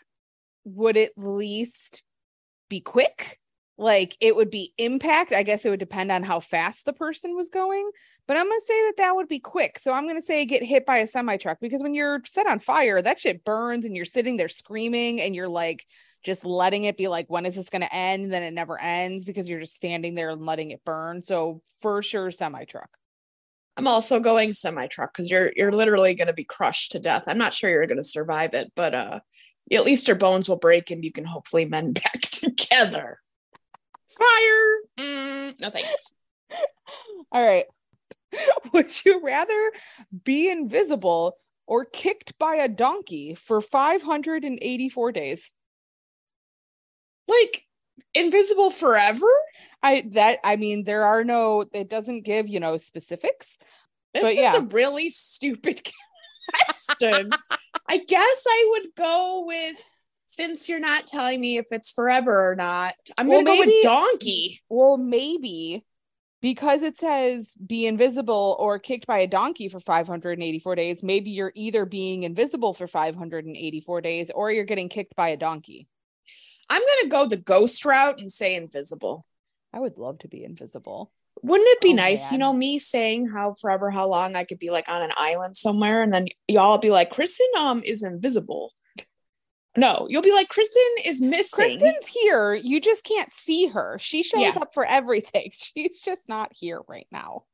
would 0.64 0.98
at 0.98 1.12
least 1.18 2.04
be 2.70 2.80
quick. 2.82 3.40
Like 3.78 4.16
it 4.22 4.36
would 4.36 4.52
be 4.52 4.74
impact. 4.78 5.34
I 5.34 5.44
guess 5.44 5.66
it 5.66 5.70
would 5.70 5.80
depend 5.80 6.12
on 6.12 6.24
how 6.24 6.40
fast 6.40 6.86
the 6.86 6.94
person 6.94 7.36
was 7.36 7.50
going, 7.50 7.90
but 8.28 8.38
I'm 8.38 8.46
gonna 8.48 8.62
say 8.62 8.86
that 8.86 8.94
that 8.98 9.16
would 9.16 9.28
be 9.28 9.40
quick. 9.40 9.80
So 9.80 9.92
I'm 9.92 10.08
gonna 10.08 10.22
say 10.22 10.46
get 10.46 10.64
hit 10.64 10.86
by 10.86 10.98
a 10.98 11.08
semi 11.08 11.38
truck 11.38 11.60
because 11.60 11.84
when 11.84 11.94
you're 11.94 12.22
set 12.26 12.48
on 12.48 12.60
fire, 12.60 13.02
that 13.02 13.20
shit 13.20 13.44
burns 13.44 13.86
and 13.86 13.96
you're 13.96 14.06
sitting 14.06 14.38
there 14.38 14.50
screaming 14.50 15.22
and 15.22 15.36
you're 15.36 15.50
like 15.50 15.86
just 16.24 16.46
letting 16.46 16.84
it 16.84 16.98
be 16.98 17.08
like, 17.08 17.30
when 17.30 17.46
is 17.46 17.56
this 17.56 17.70
gonna 17.70 17.90
end? 17.92 18.24
And 18.24 18.34
then 18.34 18.44
it 18.44 18.54
never 18.54 18.80
ends 18.80 19.26
because 19.26 19.48
you're 19.50 19.60
just 19.60 19.76
standing 19.76 20.16
there 20.16 20.30
and 20.30 20.46
letting 20.46 20.72
it 20.72 20.86
burn. 20.86 21.24
So 21.24 21.62
for 21.82 22.02
sure, 22.02 22.32
semi 22.32 22.66
truck. 22.66 22.90
I'm 23.78 23.88
also 23.88 24.20
going 24.20 24.54
semi 24.54 24.88
truck 24.88 25.14
because 25.14 25.32
you're 25.32 25.52
you're 25.56 25.72
literally 25.72 26.14
going 26.14 26.28
to 26.28 26.34
be 26.34 26.44
crushed 26.44 26.92
to 26.92 27.00
death. 27.00 27.24
I'm 27.28 27.38
not 27.38 27.54
sure 27.54 27.70
you're 27.70 27.88
going 27.88 27.98
to 27.98 28.04
survive 28.04 28.54
it, 28.54 28.72
but 28.76 28.94
uh, 28.94 29.20
at 29.72 29.86
least 29.86 30.08
your 30.08 30.18
bones 30.18 30.50
will 30.50 30.58
break 30.58 30.92
and 30.92 31.04
you 31.04 31.12
can 31.12 31.24
hopefully 31.24 31.66
mend 31.66 31.96
back 32.04 32.22
together. 32.22 33.20
Fire? 34.08 34.82
Mm, 35.00 35.62
no 35.62 35.70
thanks. 35.70 36.14
All 37.32 37.46
right. 37.46 37.66
Would 38.74 39.06
you 39.06 39.22
rather 39.24 39.72
be 40.24 40.50
invisible 40.50 41.38
or 41.68 41.86
kicked 41.86 42.38
by 42.40 42.56
a 42.56 42.68
donkey 42.68 43.36
for 43.36 43.62
584 43.62 45.12
days? 45.12 45.52
Like 47.28 47.66
invisible 48.14 48.72
forever? 48.72 49.28
I 49.84 50.04
that 50.12 50.40
I 50.44 50.58
mean 50.58 50.84
there 50.84 51.06
are 51.06 51.24
no 51.24 51.66
it 51.74 51.90
doesn't 51.90 52.22
give, 52.22 52.48
you 52.48 52.60
know, 52.60 52.78
specifics. 52.78 53.58
This 54.14 54.24
But 54.24 54.32
is 54.32 54.38
yeah. 54.38 54.56
a 54.58 54.62
really 54.62 55.10
stupid 55.10 55.82
question. 56.66 57.30
I 57.88 57.98
guess 57.98 58.46
I 58.48 58.68
would 58.72 58.96
go 58.98 59.44
with 59.46 59.76
since 60.26 60.70
you're 60.70 60.80
not 60.80 61.08
telling 61.08 61.40
me 61.42 61.58
if 61.58 61.68
it's 61.72 61.92
forever 61.92 62.52
or 62.52 62.56
not. 62.56 62.94
I'm 63.18 63.28
Well, 63.28 63.44
gonna 63.44 63.58
go 63.58 63.66
with 63.66 63.84
donkey. 63.84 64.62
Well, 64.70 64.98
maybe 64.98 65.84
because 66.42 66.82
it 66.82 66.98
says 66.98 67.54
be 67.56 67.86
invisible 67.86 68.56
or 68.60 68.80
kicked 68.80 69.08
by 69.08 69.20
a 69.20 69.28
donkey 69.28 69.70
for 69.70 69.80
584 69.80 70.76
days, 70.76 71.04
maybe 71.04 71.32
you're 71.32 71.52
either 71.56 71.86
being 71.86 72.24
invisible 72.24 72.74
for 72.74 72.88
584 72.88 74.02
days 74.02 74.32
or 74.34 74.52
you're 74.52 74.66
getting 74.66 74.90
kicked 74.90 75.16
by 75.16 75.30
a 75.30 75.38
donkey. 75.38 75.88
I'm 76.70 76.82
gonna 76.82 77.10
go 77.10 77.28
the 77.28 77.38
ghost 77.38 77.86
route 77.86 78.20
and 78.20 78.32
say 78.32 78.56
invisible. 78.56 79.26
I 79.74 79.80
would 79.80 79.98
love 79.98 80.20
to 80.20 80.28
be 80.28 80.44
invisible. 80.44 81.12
Wouldn't 81.44 81.70
it 81.70 81.82
be 81.82 81.92
Oh, 81.92 81.96
nice, 81.96 82.32
you 82.32 82.38
know, 82.38 82.54
me 82.54 82.80
saying 82.80 83.28
how 83.28 83.54
forever, 83.54 83.90
how 83.90 84.08
long 84.08 84.36
I 84.36 84.44
could 84.44 84.60
be 84.60 84.70
like 84.70 84.90
on 84.90 85.02
an 85.02 85.12
island 85.16 85.58
somewhere, 85.58 86.02
and 86.02 86.14
then 86.14 86.28
y'all 86.48 86.78
be 86.78 86.90
like, 86.90 87.12
Kristen 87.12 87.48
um 87.58 87.82
is 87.86 88.04
invisible. 88.04 88.72
No, 89.78 90.08
you'll 90.10 90.22
be 90.22 90.34
like, 90.34 90.50
Kristen 90.50 90.82
is 91.06 91.22
missing. 91.22 91.80
Kristen's 91.80 92.08
here. 92.08 92.54
You 92.54 92.82
just 92.82 93.06
can't 93.06 93.34
see 93.34 93.68
her. 93.68 93.98
She 94.00 94.22
shows 94.22 94.42
Yeah. 94.42 94.58
up 94.60 94.74
for 94.74 94.86
everything. 94.86 95.52
She's 95.54 96.02
just 96.02 96.22
not 96.28 96.52
here 96.54 96.82
right 96.88 97.08
now. 97.12 97.46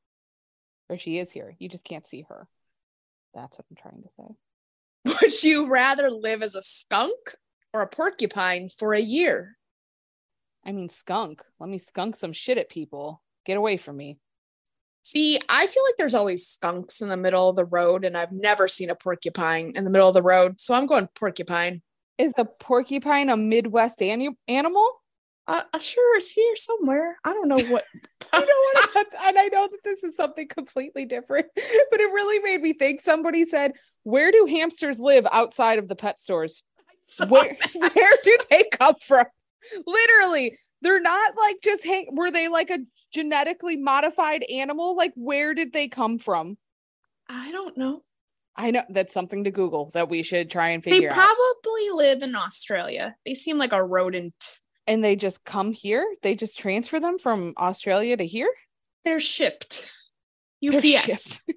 Or 0.89 0.97
she 0.97 1.19
is 1.19 1.31
here. 1.31 1.55
You 1.59 1.69
just 1.69 1.83
can't 1.83 2.07
see 2.07 2.25
her. 2.29 2.47
That's 3.35 3.57
what 3.57 3.65
I'm 3.69 3.77
trying 3.77 4.01
to 4.03 4.09
say. 4.09 5.17
Would 5.21 5.43
you 5.43 5.67
rather 5.67 6.09
live 6.09 6.41
as 6.41 6.55
a 6.55 6.61
skunk 6.61 7.35
or 7.73 7.81
a 7.81 7.87
porcupine 7.87 8.69
for 8.69 8.93
a 8.93 8.99
year? 8.99 9.57
I 10.65 10.71
mean, 10.71 10.89
skunk. 10.89 11.43
Let 11.59 11.69
me 11.69 11.77
skunk 11.77 12.15
some 12.15 12.33
shit 12.33 12.57
at 12.57 12.69
people. 12.69 13.21
Get 13.45 13.57
away 13.57 13.77
from 13.77 13.95
me. 13.97 14.17
See, 15.03 15.39
I 15.47 15.67
feel 15.67 15.83
like 15.85 15.95
there's 15.97 16.15
always 16.15 16.47
skunks 16.47 17.01
in 17.01 17.07
the 17.07 17.15
middle 17.15 17.47
of 17.49 17.55
the 17.55 17.63
road, 17.63 18.03
and 18.03 18.17
I've 18.17 18.31
never 18.33 18.67
seen 18.67 18.89
a 18.89 18.95
porcupine 18.95 19.73
in 19.75 19.83
the 19.85 19.89
middle 19.89 20.09
of 20.09 20.13
the 20.13 20.21
road. 20.21 20.59
So 20.59 20.73
I'm 20.73 20.85
going 20.85 21.07
porcupine. 21.15 21.81
Is 22.17 22.33
a 22.37 22.45
porcupine 22.45 23.29
a 23.29 23.37
Midwest 23.37 24.01
ani- 24.01 24.37
animal? 24.47 24.89
Uh, 25.47 25.61
sure, 25.79 26.17
it's 26.17 26.31
here 26.31 26.55
somewhere. 26.55 27.17
I 27.23 27.31
don't 27.31 27.47
know 27.47 27.59
what. 27.71 27.85
You 28.33 28.39
know 28.39 28.81
what? 28.93 29.07
and 29.25 29.37
I 29.37 29.47
know 29.47 29.67
that 29.71 29.83
this 29.83 30.03
is 30.03 30.15
something 30.15 30.47
completely 30.47 31.05
different, 31.05 31.47
but 31.55 31.99
it 31.99 32.11
really 32.11 32.39
made 32.39 32.61
me 32.61 32.73
think. 32.73 32.99
Somebody 32.99 33.45
said, 33.45 33.73
Where 34.03 34.31
do 34.31 34.45
hamsters 34.45 34.99
live 34.99 35.25
outside 35.31 35.79
of 35.79 35.87
the 35.87 35.95
pet 35.95 36.19
stores? 36.19 36.63
Where, 37.29 37.57
where 37.73 38.11
do 38.23 38.37
they 38.49 38.65
come 38.71 38.95
from? 39.01 39.25
Literally, 39.85 40.57
they're 40.81 41.01
not 41.01 41.37
like 41.37 41.57
just 41.63 41.85
hang. 41.85 42.07
Were 42.11 42.31
they 42.31 42.49
like 42.49 42.69
a 42.69 42.79
genetically 43.13 43.77
modified 43.77 44.43
animal? 44.43 44.95
Like, 44.95 45.13
where 45.15 45.53
did 45.53 45.71
they 45.71 45.87
come 45.87 46.19
from? 46.19 46.57
I 47.29 47.51
don't 47.51 47.77
know. 47.77 48.03
I 48.57 48.71
know 48.71 48.83
that's 48.89 49.13
something 49.13 49.43
to 49.43 49.51
Google 49.51 49.91
that 49.93 50.09
we 50.09 50.23
should 50.23 50.49
try 50.49 50.69
and 50.69 50.83
figure 50.83 51.09
out. 51.09 51.15
They 51.15 51.21
probably 51.21 51.89
live 51.91 52.23
in 52.23 52.35
Australia. 52.35 53.15
They 53.25 53.35
seem 53.35 53.57
like 53.57 53.71
a 53.71 53.83
rodent. 53.83 54.59
And 54.87 55.03
they 55.03 55.15
just 55.15 55.43
come 55.43 55.73
here. 55.73 56.05
They 56.23 56.33
just 56.33 56.57
transfer 56.57 56.99
them 56.99 57.19
from 57.19 57.53
Australia 57.57 58.17
to 58.17 58.25
here. 58.25 58.49
They're 59.03 59.19
shipped. 59.19 59.91
They're 60.61 60.79
UPS. 60.79 61.41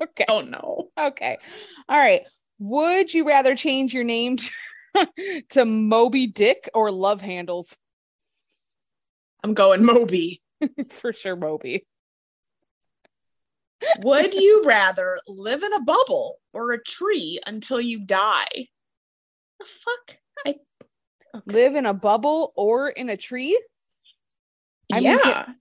Okay. 0.00 0.24
Oh 0.28 0.42
no. 0.42 0.90
Okay. 0.98 1.38
All 1.88 1.98
right. 1.98 2.22
Would 2.60 3.12
you 3.12 3.26
rather 3.26 3.56
change 3.56 3.92
your 3.92 4.04
name 4.04 4.36
to, 4.36 5.08
to 5.50 5.64
Moby 5.64 6.26
Dick 6.26 6.68
or 6.74 6.90
Love 6.90 7.20
Handles? 7.20 7.76
I'm 9.42 9.54
going 9.54 9.84
Moby. 9.84 10.40
For 10.90 11.12
sure, 11.12 11.36
Moby. 11.36 11.86
Would 14.00 14.34
you 14.34 14.62
rather 14.64 15.18
live 15.26 15.62
in 15.62 15.72
a 15.72 15.82
bubble 15.82 16.40
or 16.52 16.72
a 16.72 16.82
tree 16.82 17.38
until 17.46 17.80
you 17.80 18.04
die? 18.04 18.68
The 19.58 19.64
fuck? 19.64 20.18
I 20.46 20.54
okay. 21.34 21.42
Live 21.46 21.74
in 21.74 21.86
a 21.86 21.94
bubble 21.94 22.52
or 22.56 22.88
in 22.88 23.08
a 23.08 23.16
tree? 23.16 23.60
I 24.92 25.00
mean, 25.00 25.18
yeah. 25.24 25.52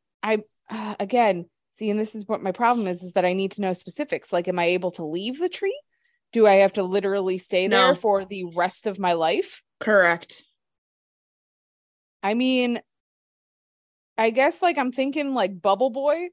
uh, 0.70 0.96
again, 1.00 1.46
see, 1.74 1.90
and 1.90 2.00
this 2.00 2.16
is 2.16 2.28
what 2.28 2.42
my 2.42 2.52
problem 2.52 2.88
is: 2.88 3.04
is 3.04 3.14
that 3.14 3.26
I 3.26 3.34
need 3.34 3.52
to 3.54 3.62
know 3.62 3.74
specifics. 3.74 4.32
Like, 4.32 4.48
am 4.48 4.60
I 4.60 4.66
able 4.66 4.92
to 4.92 5.06
leave 5.06 5.40
the 5.40 5.50
tree? 5.50 5.78
Do 6.34 6.46
I 6.46 6.56
have 6.56 6.74
to 6.74 6.84
literally 6.84 7.38
stay 7.38 7.68
there 7.68 7.96
for 7.96 8.26
the 8.26 8.46
rest 8.56 8.86
of 8.86 9.00
my 9.00 9.14
life? 9.14 9.64
Correct. 9.80 10.44
I 12.22 12.34
mean, 12.34 12.82
I 14.18 14.32
guess 14.32 14.62
like 14.62 14.78
I'm 14.78 14.92
thinking 14.92 15.34
like 15.34 15.62
Bubble 15.62 15.90
Boy, 15.90 16.30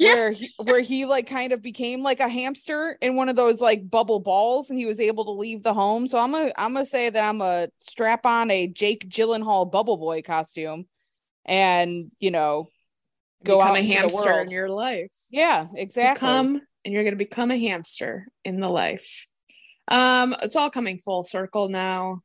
Yeah. 0.00 0.14
where 0.14 0.30
he, 0.32 0.50
where 0.56 0.80
he 0.80 1.04
like 1.04 1.26
kind 1.26 1.52
of 1.52 1.60
became 1.60 2.02
like 2.02 2.20
a 2.20 2.28
hamster 2.28 2.96
in 3.02 3.16
one 3.16 3.28
of 3.28 3.36
those 3.36 3.60
like 3.60 3.88
bubble 3.88 4.20
balls, 4.20 4.70
and 4.70 4.78
he 4.78 4.86
was 4.86 4.98
able 4.98 5.26
to 5.26 5.32
leave 5.32 5.62
the 5.62 5.74
home. 5.74 6.06
So 6.06 6.18
I'm 6.18 6.32
gonna 6.32 6.52
I'm 6.56 6.72
gonna 6.72 6.86
say 6.86 7.10
that 7.10 7.28
I'm 7.28 7.40
a 7.42 7.68
strap 7.80 8.24
on 8.24 8.50
a 8.50 8.66
Jake 8.66 9.08
Gyllenhaal 9.08 9.70
Bubble 9.70 9.98
Boy 9.98 10.22
costume, 10.22 10.86
and 11.44 12.10
you 12.18 12.30
know, 12.30 12.68
go 13.44 13.58
become 13.58 13.72
out 13.72 13.78
a 13.78 13.82
hamster 13.82 14.40
in 14.40 14.50
your 14.50 14.70
life. 14.70 15.12
yeah, 15.30 15.66
exactly. 15.74 16.26
Come 16.26 16.62
and 16.84 16.94
you're 16.94 17.04
gonna 17.04 17.16
become 17.16 17.50
a 17.50 17.58
hamster 17.58 18.26
in 18.44 18.58
the 18.58 18.68
life. 18.68 19.26
Um, 19.88 20.34
it's 20.42 20.56
all 20.56 20.70
coming 20.70 20.98
full 20.98 21.24
circle 21.24 21.68
now. 21.68 22.22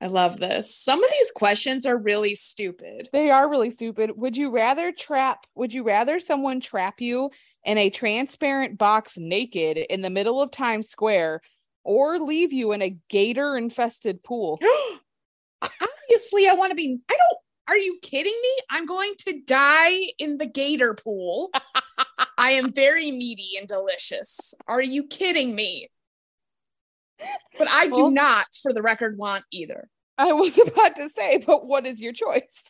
I 0.00 0.08
love 0.08 0.38
this. 0.38 0.74
Some 0.76 1.02
of 1.02 1.10
these 1.10 1.30
questions 1.32 1.86
are 1.86 1.96
really 1.96 2.34
stupid. 2.34 3.08
They 3.12 3.30
are 3.30 3.48
really 3.48 3.70
stupid. 3.70 4.12
Would 4.16 4.36
you 4.36 4.50
rather 4.50 4.92
trap? 4.92 5.46
Would 5.54 5.72
you 5.72 5.84
rather 5.84 6.20
someone 6.20 6.60
trap 6.60 7.00
you 7.00 7.30
in 7.64 7.78
a 7.78 7.88
transparent 7.88 8.76
box 8.76 9.16
naked 9.16 9.78
in 9.78 10.02
the 10.02 10.10
middle 10.10 10.42
of 10.42 10.50
Times 10.50 10.88
Square, 10.88 11.40
or 11.82 12.18
leave 12.18 12.52
you 12.52 12.72
in 12.72 12.82
a 12.82 12.96
gator 13.08 13.56
infested 13.56 14.22
pool? 14.22 14.60
Obviously, 15.62 16.46
I 16.46 16.52
want 16.52 16.70
to 16.70 16.76
be. 16.76 16.98
I 17.10 17.16
don't. 17.16 17.38
Are 17.68 17.78
you 17.78 17.98
kidding 18.00 18.38
me? 18.42 18.50
I'm 18.70 18.86
going 18.86 19.14
to 19.26 19.40
die 19.44 20.12
in 20.18 20.36
the 20.36 20.46
gator 20.46 20.94
pool. 20.94 21.50
I 22.38 22.50
am 22.52 22.72
very 22.72 23.10
meaty 23.10 23.52
and 23.58 23.66
delicious. 23.66 24.54
Are 24.68 24.82
you 24.82 25.04
kidding 25.04 25.54
me? 25.54 25.88
But 27.58 27.68
I 27.68 27.86
do 27.88 28.02
Well- 28.04 28.10
not, 28.10 28.46
for 28.62 28.72
the 28.72 28.82
record, 28.82 29.16
want 29.18 29.44
either. 29.52 29.88
I 30.18 30.32
was 30.32 30.58
about 30.66 30.96
to 30.96 31.08
say, 31.10 31.38
but 31.46 31.66
what 31.66 31.86
is 31.86 32.00
your 32.00 32.12
choice? 32.12 32.62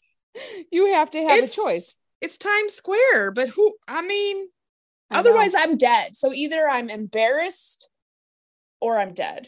You 0.70 0.86
have 0.94 1.10
to 1.12 1.18
have 1.18 1.30
It's- 1.32 1.56
a 1.56 1.62
choice. 1.62 1.96
It's 2.22 2.38
Times 2.38 2.72
Square, 2.72 3.32
but 3.32 3.48
who? 3.50 3.74
I 3.86 4.00
mean, 4.06 4.48
I 5.10 5.14
know. 5.14 5.20
otherwise, 5.20 5.54
I'm 5.54 5.76
dead. 5.76 6.16
So 6.16 6.32
either 6.32 6.66
I'm 6.68 6.88
embarrassed 6.88 7.88
or 8.80 8.96
I'm 8.96 9.12
dead. 9.12 9.46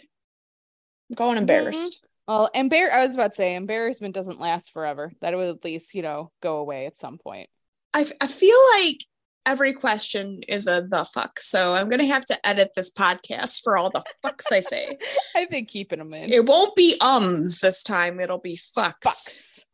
I'm 1.10 1.14
going 1.14 1.30
Mm-hmm. 1.32 1.38
embarrassed. 1.38 2.04
well, 2.26 2.50
embar- 2.54 2.90
I 2.92 3.06
was 3.06 3.14
about 3.14 3.30
to 3.32 3.36
say, 3.36 3.54
embarrassment 3.54 4.14
doesn't 4.14 4.38
last 4.38 4.70
forever. 4.72 5.10
That 5.22 5.34
would 5.34 5.48
at 5.48 5.64
least, 5.64 5.94
you 5.94 6.02
know, 6.02 6.30
go 6.42 6.58
away 6.58 6.84
at 6.86 6.98
some 6.98 7.16
point. 7.18 7.48
I, 7.94 8.02
f- 8.02 8.12
I 8.20 8.26
feel 8.26 8.58
like 8.76 8.98
every 9.47 9.73
question 9.73 10.42
is 10.49 10.66
a 10.66 10.87
the 10.88 11.04
fuck. 11.04 11.40
So 11.40 11.75
I'm 11.75 11.88
gonna 11.88 12.07
have 12.07 12.25
to 12.26 12.47
edit 12.47 12.71
this 12.75 12.90
podcast 12.90 13.62
for 13.62 13.76
all 13.76 13.90
the 13.90 14.02
fucks 14.25 14.52
I 14.52 14.61
say. 14.61 14.99
I've 15.37 15.50
been 15.50 15.66
keeping 15.66 15.99
them 15.99 16.14
in. 16.14 16.33
It 16.33 16.47
won't 16.47 16.76
be 16.76 16.97
ums 17.00 17.59
this 17.59 17.83
time. 17.83 18.21
It'll 18.21 18.38
be 18.38 18.57
fucks. 18.57 18.95
Fucks. 19.04 19.64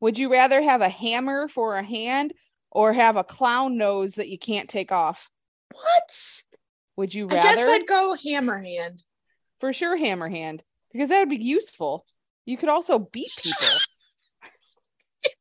Would 0.00 0.18
you 0.18 0.30
rather 0.30 0.62
have 0.62 0.80
a 0.80 0.88
hammer 0.88 1.48
for 1.48 1.76
a 1.76 1.82
hand 1.82 2.32
or 2.70 2.92
have 2.92 3.16
a 3.16 3.24
clown 3.24 3.76
nose 3.76 4.14
that 4.14 4.28
you 4.28 4.38
can't 4.38 4.68
take 4.68 4.92
off? 4.92 5.28
What? 5.72 6.42
Would 6.96 7.14
you 7.14 7.28
I 7.30 7.34
guess 7.34 7.66
I'd 7.66 7.86
go 7.86 8.14
hammer 8.14 8.58
hand. 8.62 9.02
For 9.60 9.72
sure, 9.72 9.96
hammer 9.96 10.28
hand, 10.28 10.62
because 10.92 11.08
that 11.08 11.18
would 11.18 11.30
be 11.30 11.36
useful. 11.36 12.06
You 12.46 12.56
could 12.56 12.68
also 12.68 12.98
beat 12.98 13.32
people. 13.42 13.66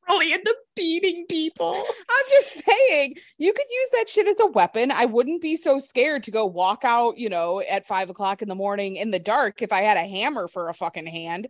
Really 0.10 0.34
into 0.34 0.56
beating 0.77 1.25
people. 1.27 1.74
I'm 1.75 2.25
just 2.29 2.63
saying, 2.65 3.15
you 3.38 3.51
could 3.51 3.65
use 3.69 3.89
that 3.93 4.10
shit 4.10 4.27
as 4.27 4.39
a 4.39 4.46
weapon. 4.46 4.91
I 4.91 5.05
wouldn't 5.05 5.41
be 5.41 5.57
so 5.57 5.79
scared 5.79 6.24
to 6.24 6.31
go 6.31 6.46
walk 6.46 6.84
out, 6.84 7.17
you 7.17 7.29
know, 7.29 7.62
at 7.62 7.88
five 7.88 8.10
o'clock 8.10 8.41
in 8.41 8.48
the 8.48 8.55
morning 8.55 8.96
in 8.96 9.12
the 9.12 9.19
dark 9.19 9.62
if 9.62 9.74
I 9.74 9.81
had 9.81 9.98
a 9.98 10.07
hammer 10.07 10.48
for 10.48 10.69
a 10.69 10.74
fucking 10.74 11.07
hand. 11.07 11.48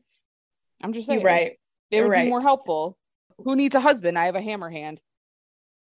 I'm 0.81 0.93
just 0.93 1.07
saying, 1.07 1.21
You're 1.21 1.29
right. 1.29 1.51
It 1.91 1.97
You're 1.97 2.05
would 2.05 2.11
right. 2.11 2.23
be 2.23 2.29
more 2.29 2.41
helpful. 2.41 2.97
Who 3.43 3.55
needs 3.55 3.75
a 3.75 3.79
husband? 3.79 4.17
I 4.17 4.25
have 4.25 4.35
a 4.35 4.41
hammer 4.41 4.69
hand. 4.69 4.99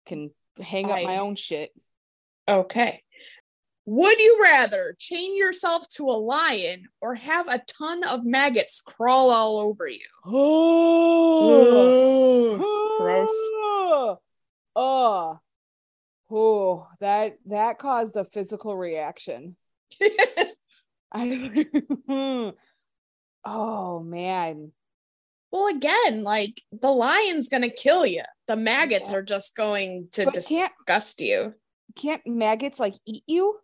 Can 0.05 0.31
hang 0.61 0.89
up 0.91 1.03
my 1.03 1.17
own 1.17 1.35
shit. 1.35 1.71
Okay. 2.47 3.03
Would 3.89 4.19
you 4.19 4.39
rather 4.43 4.95
chain 4.99 5.37
yourself 5.37 5.87
to 5.95 6.03
a 6.09 6.19
lion 6.19 6.89
or 7.01 7.15
have 7.15 7.47
a 7.47 7.59
ton 7.79 8.03
of 8.03 8.25
maggots 8.25 8.81
crawl 8.81 9.31
all 9.31 9.59
over 9.61 9.87
you? 9.87 10.01
Oh, 11.59 12.57
gross. 12.99 13.29
Oh, 14.75 15.39
oh, 16.29 16.87
that 16.99 17.37
that 17.45 17.79
caused 17.79 18.15
a 18.17 18.25
physical 18.25 18.75
reaction. 18.75 19.55
I, 21.13 21.65
oh 23.45 23.99
man, 24.01 24.71
well, 25.51 25.67
again, 25.67 26.23
like 26.23 26.59
the 26.73 26.91
lion's 26.91 27.47
gonna 27.47 27.69
kill 27.69 28.05
you. 28.05 28.23
The 28.49 28.57
maggots 28.57 29.11
Yeah. 29.13 29.19
are 29.19 29.23
just 29.23 29.55
going 29.55 30.09
to 30.11 30.25
But 30.25 30.33
can't- 30.45 30.73
disgust 30.77 31.21
you. 31.21 31.53
can't 31.95 32.21
maggots 32.27 32.79
like 32.81 32.95
eat 33.05 33.23
you? 33.27 33.57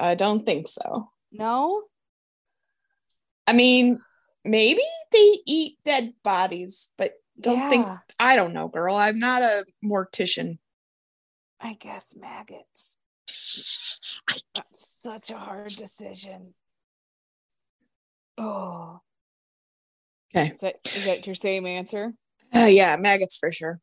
I 0.00 0.14
don't 0.14 0.44
think 0.46 0.66
so. 0.66 1.10
No. 1.30 1.82
I 3.46 3.52
mean, 3.52 4.00
maybe 4.44 4.82
they 5.12 5.38
eat 5.46 5.76
dead 5.84 6.14
bodies, 6.24 6.92
but 6.96 7.12
don't 7.38 7.68
think 7.68 7.86
I 8.18 8.36
don't 8.36 8.54
know, 8.54 8.68
girl. 8.68 8.96
I'm 8.96 9.18
not 9.18 9.42
a 9.42 9.64
mortician. 9.84 10.58
I 11.60 11.74
guess 11.74 12.14
maggots. 12.18 12.96
That's 14.54 15.00
such 15.02 15.30
a 15.30 15.36
hard 15.36 15.66
decision. 15.66 16.54
Oh. 18.38 19.00
Okay. 20.34 20.52
Is 20.52 20.60
that, 20.60 20.76
is 20.84 21.04
that 21.04 21.26
your 21.26 21.34
same 21.34 21.66
answer? 21.66 22.14
Uh, 22.54 22.66
yeah, 22.66 22.96
maggots 22.96 23.36
for 23.36 23.52
sure. 23.52 23.80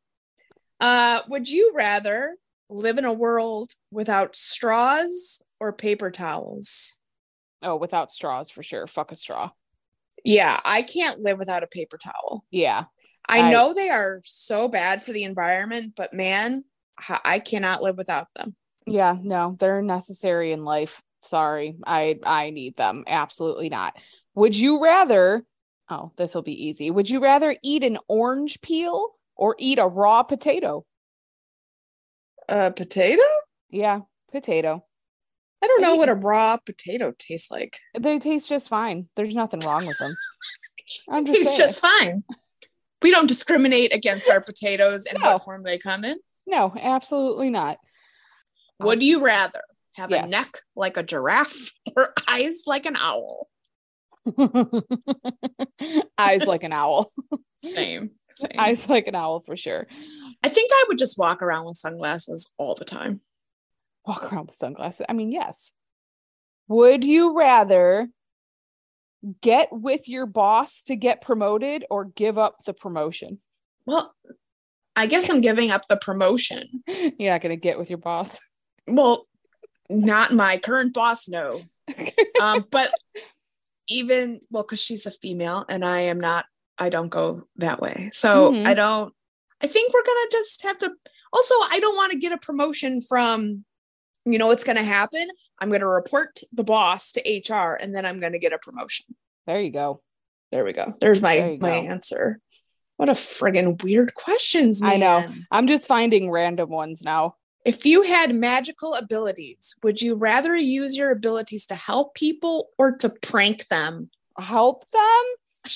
Uh, 0.79 1.21
would 1.27 1.49
you 1.49 1.73
rather 1.75 2.35
live 2.69 2.97
in 2.97 3.05
a 3.05 3.13
world 3.13 3.71
without 3.91 4.35
straws 4.35 5.41
or 5.59 5.73
paper 5.73 6.11
towels? 6.11 6.97
Oh, 7.61 7.75
without 7.75 8.11
straws 8.11 8.49
for 8.49 8.63
sure. 8.63 8.87
Fuck 8.87 9.11
a 9.11 9.15
straw. 9.15 9.51
Yeah, 10.23 10.59
I 10.63 10.81
can't 10.81 11.19
live 11.19 11.37
without 11.37 11.63
a 11.63 11.67
paper 11.67 11.97
towel. 11.97 12.45
Yeah. 12.51 12.85
I, 13.27 13.39
I- 13.41 13.51
know 13.51 13.73
they 13.73 13.89
are 13.89 14.21
so 14.25 14.67
bad 14.67 15.01
for 15.01 15.13
the 15.13 15.23
environment, 15.23 15.93
but 15.95 16.13
man, 16.13 16.63
I 17.07 17.19
I 17.23 17.39
cannot 17.39 17.83
live 17.83 17.97
without 17.97 18.27
them. 18.35 18.55
Yeah, 18.85 19.17
no, 19.21 19.55
they're 19.59 19.81
necessary 19.81 20.51
in 20.51 20.63
life. 20.63 21.01
Sorry. 21.23 21.75
I 21.85 22.19
I 22.23 22.51
need 22.51 22.77
them. 22.77 23.03
Absolutely 23.05 23.69
not. 23.69 23.95
Would 24.35 24.55
you 24.55 24.81
rather 24.81 25.45
Oh, 25.89 26.11
this 26.17 26.35
will 26.35 26.41
be 26.41 26.67
easy. 26.67 26.91
Would 26.91 27.09
you 27.09 27.21
rather 27.21 27.55
eat 27.63 27.83
an 27.83 27.97
orange 28.09 28.59
peel 28.61 29.15
or 29.35 29.55
eat 29.57 29.79
a 29.79 29.87
raw 29.87 30.23
potato? 30.23 30.85
A 32.49 32.71
potato? 32.71 33.23
Yeah, 33.69 34.01
potato. 34.31 34.85
I 35.67 35.69
don't 35.69 35.81
know 35.81 35.95
what 35.95 36.07
a 36.07 36.13
raw 36.13 36.55
potato 36.57 37.13
tastes 37.19 37.51
like. 37.51 37.77
They 37.99 38.19
taste 38.19 38.47
just 38.47 38.69
fine. 38.69 39.09
There's 39.17 39.35
nothing 39.35 39.59
wrong 39.65 39.85
with 39.85 39.97
them. 39.99 40.15
I'm 41.09 41.25
just 41.25 41.39
It's 41.39 41.49
saying. 41.49 41.57
just 41.59 41.81
fine. 41.81 42.23
We 43.01 43.11
don't 43.11 43.27
discriminate 43.27 43.93
against 43.93 44.29
our 44.29 44.39
potatoes 44.39 45.05
and 45.05 45.21
No. 45.21 45.33
what 45.33 45.43
form 45.43 45.63
they 45.63 45.77
come 45.77 46.05
in. 46.05 46.17
no, 46.45 46.73
absolutely 46.79 47.49
not. 47.49 47.79
Would 48.79 49.03
you 49.03 49.21
rather 49.23 49.61
have 49.95 50.09
Yes. 50.09 50.27
a 50.27 50.31
neck 50.31 50.61
like 50.75 50.95
a 50.95 51.03
giraffe 51.03 51.71
or 51.97 52.13
eyes 52.29 52.63
like 52.65 52.85
an 52.85 52.95
owl? 52.95 53.49
Eyes 56.17 56.45
like 56.45 56.63
an 56.63 56.73
owl. 56.73 57.11
Same. 57.63 58.11
Same. 58.33 58.51
Eyes 58.57 58.87
like 58.87 59.07
an 59.07 59.15
owl 59.15 59.41
for 59.45 59.55
sure. 59.57 59.87
I 60.43 60.49
think 60.49 60.69
I 60.73 60.85
would 60.87 60.97
just 60.97 61.17
walk 61.17 61.41
around 61.41 61.65
with 61.65 61.77
sunglasses 61.77 62.51
all 62.57 62.75
the 62.75 62.85
time. 62.85 63.21
Walk 64.07 64.31
around 64.31 64.47
with 64.47 64.55
sunglasses. 64.55 65.05
I 65.09 65.13
mean, 65.13 65.31
yes. 65.31 65.71
Would 66.69 67.03
you 67.03 67.37
rather 67.37 68.09
get 69.41 69.69
with 69.71 70.07
your 70.07 70.25
boss 70.25 70.81
to 70.83 70.95
get 70.95 71.21
promoted 71.21 71.85
or 71.89 72.05
give 72.05 72.37
up 72.37 72.63
the 72.65 72.73
promotion? 72.73 73.39
Well, 73.85 74.13
I 74.95 75.07
guess 75.07 75.29
I'm 75.29 75.41
giving 75.41 75.71
up 75.71 75.87
the 75.87 75.97
promotion. 75.97 76.83
You're 76.87 77.31
not 77.31 77.41
going 77.41 77.55
to 77.55 77.61
get 77.61 77.77
with 77.77 77.89
your 77.89 77.99
boss. 77.99 78.39
Well, 78.89 79.27
not 79.89 80.33
my 80.33 80.57
current 80.57 80.93
boss, 80.93 81.27
no. 81.27 81.61
Um, 82.41 82.65
but 82.69 82.91
even 83.89 84.41
well, 84.51 84.61
because 84.61 84.79
she's 84.79 85.07
a 85.07 85.11
female 85.11 85.65
and 85.67 85.83
I 85.83 86.01
am 86.01 86.19
not, 86.19 86.45
I 86.77 86.89
don't 86.89 87.09
go 87.09 87.47
that 87.55 87.81
way. 87.81 88.11
So 88.13 88.51
Mhm. 88.51 88.67
I 88.67 88.75
don't. 88.75 89.11
I 89.63 89.65
think 89.65 89.91
we're 89.91 90.03
gonna 90.03 90.29
just 90.31 90.61
have 90.61 90.77
to. 90.79 90.91
Also, 91.33 91.55
I 91.71 91.79
don't 91.79 91.95
want 91.95 92.11
to 92.11 92.19
get 92.19 92.31
a 92.31 92.37
promotion 92.37 93.01
from. 93.01 93.65
You 94.29 94.37
know 94.37 94.47
what's 94.47 94.65
gonna 94.65 94.83
happen? 94.83 95.25
I'm 95.59 95.71
gonna 95.71 95.87
report 95.87 96.41
the 96.51 96.65
boss 96.65 97.13
to 97.13 97.21
HR, 97.21 97.75
and 97.75 97.95
then 97.95 98.05
I'm 98.05 98.19
gonna 98.19 98.39
get 98.39 98.51
a 98.51 98.57
promotion. 98.57 99.15
There 99.45 99.61
you 99.61 99.71
go. 99.71 100.01
There 100.51 100.65
we 100.65 100.73
go. 100.73 100.93
There's 100.99 101.21
my 101.21 101.37
There 101.37 101.57
my 101.61 101.81
go. 101.81 101.87
answer. 101.87 102.41
What 102.97 103.07
a 103.07 103.13
friggin' 103.13 103.81
weird 103.81 104.15
questions, 104.15 104.81
I 104.83 104.97
know. 104.97 105.25
I'm 105.49 105.67
just 105.67 105.85
finding 105.85 106.29
random 106.29 106.69
ones 106.69 107.01
now. 107.01 107.35
If 107.63 107.85
you 107.85 108.01
had 108.01 108.35
magical 108.35 108.95
abilities, 108.95 109.75
would 109.83 110.01
you 110.01 110.15
rather 110.15 110.55
use 110.57 110.97
your 110.97 111.11
abilities 111.11 111.65
to 111.67 111.75
help 111.75 112.13
people 112.13 112.69
or 112.77 112.97
to 112.97 113.09
prank 113.21 113.67
them? 113.67 114.09
Help 114.37 114.83
them? 114.89 115.71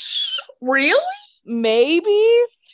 Really? 0.61 0.97
Maybe. 1.45 2.31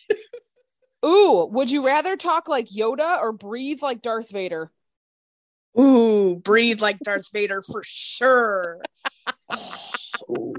Ooh, 1.05 1.47
would 1.51 1.69
you 1.69 1.85
rather 1.85 2.15
talk 2.15 2.47
like 2.47 2.67
Yoda 2.67 3.19
or 3.19 3.31
breathe 3.31 3.81
like 3.83 4.01
Darth 4.01 4.31
Vader? 4.31 4.71
Ooh, 5.79 6.35
breathe 6.37 6.81
like 6.81 6.99
Darth 6.99 7.31
Vader 7.31 7.61
for 7.61 7.81
sure. 7.83 8.81
oh, 10.29 10.53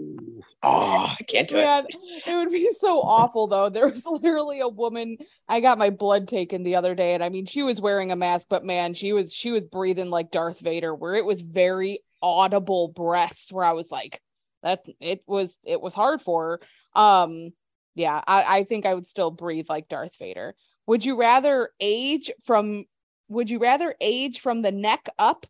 I 0.62 1.16
can't 1.28 1.48
do 1.48 1.59
it. 1.59 1.96
It 2.26 2.35
would 2.35 2.50
be 2.50 2.68
so 2.78 3.00
awful 3.00 3.46
though. 3.46 3.68
There 3.68 3.88
was 3.88 4.07
literally 4.11 4.61
a 4.61 4.68
woman. 4.68 5.18
I 5.48 5.61
got 5.61 5.78
my 5.78 5.90
blood 5.90 6.28
taken 6.28 6.62
the 6.62 6.76
other 6.76 6.94
day, 6.94 7.14
and 7.14 7.22
I 7.22 7.28
mean, 7.28 7.46
she 7.46 7.62
was 7.62 7.81
wearing 7.81 8.12
a 8.12 8.16
mask, 8.16 8.46
but 8.50 8.64
man, 8.64 8.94
she 8.94 9.12
was 9.12 9.33
she 9.33 9.50
was 9.50 9.62
breathing 9.62 10.11
like 10.11 10.31
Darth 10.31 10.61
Vader, 10.61 10.94
where 10.94 11.14
it 11.14 11.24
was 11.24 11.40
very 11.40 12.00
audible 12.22 12.88
breaths. 12.88 13.52
Where 13.52 13.64
I 13.64 13.72
was 13.72 13.90
like, 13.90 14.20
that 14.62 14.85
it 15.00 15.22
was 15.26 15.57
it 15.64 15.81
was 15.81 15.94
hard 15.94 16.20
for 16.22 16.61
her. 16.94 17.00
Um, 17.00 17.52
yeah, 17.94 18.20
I, 18.26 18.59
I 18.59 18.64
think 18.64 18.87
I 18.87 18.94
would 18.94 19.07
still 19.07 19.31
breathe 19.31 19.66
like 19.68 19.88
Darth 19.88 20.16
Vader. 20.18 20.54
Would 20.87 21.04
you 21.04 21.18
rather 21.18 21.70
age 21.81 22.31
from? 22.44 22.85
Would 23.29 23.51
you 23.51 23.59
rather 23.59 23.95
age 24.01 24.41
from 24.41 24.62
the 24.62 24.73
neck 24.73 25.09
up 25.19 25.47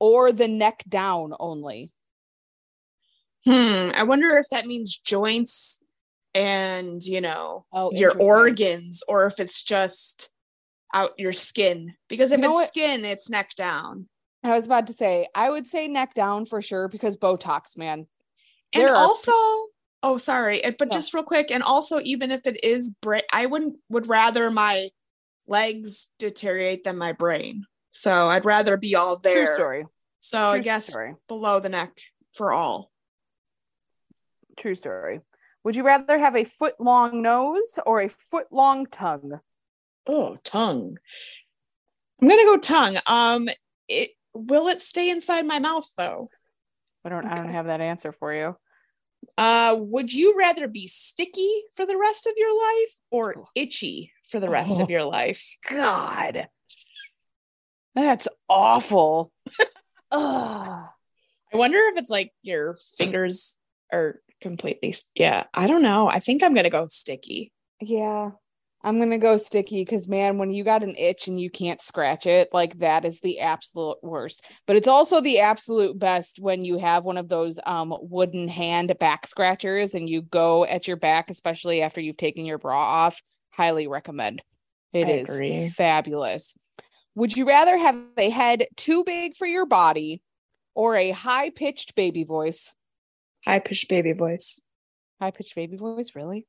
or 0.00 0.32
the 0.32 0.48
neck 0.48 0.82
down 0.88 1.34
only? 1.38 1.90
Hmm. 3.44 3.90
I 3.94 4.04
wonder 4.04 4.36
if 4.38 4.46
that 4.50 4.66
means 4.66 4.96
joints 4.96 5.82
and, 6.34 7.02
you 7.02 7.20
know, 7.20 7.66
Oh, 7.72 7.90
your 7.92 8.16
organs 8.20 9.02
or 9.08 9.26
if 9.26 9.40
it's 9.40 9.62
just 9.62 10.30
out 10.94 11.12
your 11.18 11.32
skin. 11.32 11.94
Because 12.08 12.30
if 12.32 12.38
You 12.38 12.42
know 12.42 12.48
it's 12.50 12.54
what? 12.56 12.68
skin, 12.68 13.04
it's 13.04 13.30
neck 13.30 13.54
down. 13.56 14.08
I 14.44 14.50
was 14.56 14.66
about 14.66 14.86
to 14.88 14.92
say, 14.92 15.28
I 15.34 15.50
would 15.50 15.66
say 15.66 15.88
neck 15.88 16.14
down 16.14 16.46
for 16.46 16.60
sure 16.62 16.88
because 16.88 17.16
Botox, 17.16 17.76
man. 17.76 18.06
And 18.72 18.82
There 18.84 18.90
are- 18.92 18.96
also, 18.96 19.32
oh, 20.02 20.18
sorry, 20.18 20.64
uh, 20.64 20.72
but 20.78 20.88
No. 20.88 20.92
just 20.92 21.14
real 21.14 21.22
quick, 21.22 21.50
and 21.50 21.62
also, 21.62 22.00
even 22.02 22.30
if 22.32 22.46
it 22.46 22.62
is 22.64 22.90
brain, 23.02 23.22
I 23.32 23.46
wouldn't 23.46 23.76
would 23.88 24.08
rather 24.08 24.50
my 24.50 24.88
legs 25.46 26.08
deteriorate 26.18 26.84
than 26.84 26.96
my 26.96 27.12
brain. 27.12 27.64
So 27.90 28.26
I'd 28.26 28.44
rather 28.44 28.76
be 28.76 28.94
all 28.94 29.18
there. 29.18 29.46
True 29.46 29.54
story. 29.54 29.86
So 30.20 30.38
I 30.38 30.60
guess 30.60 30.86
story. 30.86 31.14
below 31.28 31.60
the 31.60 31.68
neck 31.68 32.00
for 32.34 32.52
all. 32.52 32.90
True 34.56 34.74
story. 34.74 35.20
Would 35.64 35.76
you 35.76 35.84
rather 35.84 36.18
have 36.18 36.36
a 36.36 36.44
foot 36.44 36.74
long 36.80 37.22
nose 37.22 37.78
or 37.84 38.00
a 38.00 38.08
foot 38.08 38.46
long 38.50 38.86
tongue? 38.86 39.40
Oh, 40.06 40.36
tongue. 40.42 40.96
I'm 42.20 42.28
gonna 42.28 42.44
go 42.44 42.56
tongue. 42.56 42.96
Um, 43.06 43.48
it 43.88 44.10
will 44.32 44.68
it 44.68 44.80
stay 44.80 45.10
inside 45.10 45.46
my 45.46 45.58
mouth 45.58 45.88
though? 45.96 46.30
I 47.04 47.08
don't 47.08 47.26
I 47.26 47.34
don't 47.34 47.52
have 47.52 47.66
that 47.66 47.80
answer 47.80 48.12
for 48.12 48.32
you. 48.32 48.56
Uh, 49.36 49.76
would 49.78 50.12
you 50.12 50.36
rather 50.38 50.68
be 50.68 50.88
sticky 50.88 51.62
for 51.74 51.86
the 51.86 51.96
rest 51.96 52.26
of 52.26 52.32
your 52.36 52.56
life 52.56 52.98
or 53.10 53.44
itchy 53.54 54.11
for 54.32 54.40
the 54.40 54.50
rest 54.50 54.80
Oh. 54.80 54.82
of 54.82 54.90
your 54.90 55.04
life? 55.04 55.56
God. 55.70 56.48
That's 57.94 58.26
awful. 58.48 59.30
I 60.10 60.86
wonder 61.52 61.78
if 61.78 61.98
it's 61.98 62.10
like 62.10 62.32
your 62.42 62.74
fingers 62.98 63.58
are 63.92 64.20
completely. 64.40 64.94
Yeah, 65.14 65.44
I 65.54 65.66
don't 65.66 65.82
know. 65.82 66.08
I 66.10 66.18
think 66.18 66.42
I'm 66.42 66.54
gonna 66.54 66.70
go 66.70 66.86
sticky. 66.88 67.52
Yeah. 67.80 68.30
I'm 68.84 68.98
gonna 68.98 69.18
go 69.18 69.36
sticky 69.36 69.82
because 69.84 70.08
man, 70.08 70.38
when 70.38 70.50
you 70.50 70.64
got 70.64 70.82
an 70.82 70.96
itch 70.96 71.28
and 71.28 71.38
you 71.38 71.50
can't 71.50 71.80
scratch 71.80 72.26
it, 72.26 72.48
like 72.52 72.78
that 72.80 73.04
is 73.04 73.20
the 73.20 73.38
absolute 73.40 73.98
worst. 74.02 74.42
But 74.66 74.74
it's 74.76 74.88
also 74.88 75.20
the 75.20 75.38
absolute 75.40 75.96
best 75.98 76.38
when 76.40 76.64
you 76.64 76.78
have 76.78 77.04
one 77.04 77.16
of 77.18 77.28
those 77.28 77.60
um 77.64 77.94
wooden 78.00 78.48
hand 78.48 78.92
back 78.98 79.26
scratchers 79.26 79.94
and 79.94 80.08
you 80.08 80.22
go 80.22 80.64
at 80.64 80.88
your 80.88 80.96
back, 80.96 81.30
especially 81.30 81.80
after 81.82 82.00
you've 82.00 82.16
taken 82.16 82.44
your 82.44 82.58
bra 82.58 83.04
off. 83.06 83.22
Highly 83.52 83.86
recommend. 83.86 84.42
It 84.92 85.06
I 85.06 85.10
is 85.10 85.28
agree. 85.28 85.70
fabulous. 85.70 86.54
Would 87.14 87.36
you 87.36 87.46
rather 87.46 87.76
have 87.76 87.96
a 88.16 88.30
head 88.30 88.66
too 88.76 89.04
big 89.04 89.36
for 89.36 89.46
your 89.46 89.66
body 89.66 90.22
or 90.74 90.96
a 90.96 91.10
high 91.10 91.50
pitched 91.50 91.94
baby 91.94 92.24
voice? 92.24 92.72
High 93.44 93.60
pitched 93.60 93.88
baby 93.88 94.12
voice. 94.12 94.60
High 95.20 95.30
pitched 95.30 95.54
baby 95.54 95.76
voice, 95.76 96.12
really? 96.14 96.46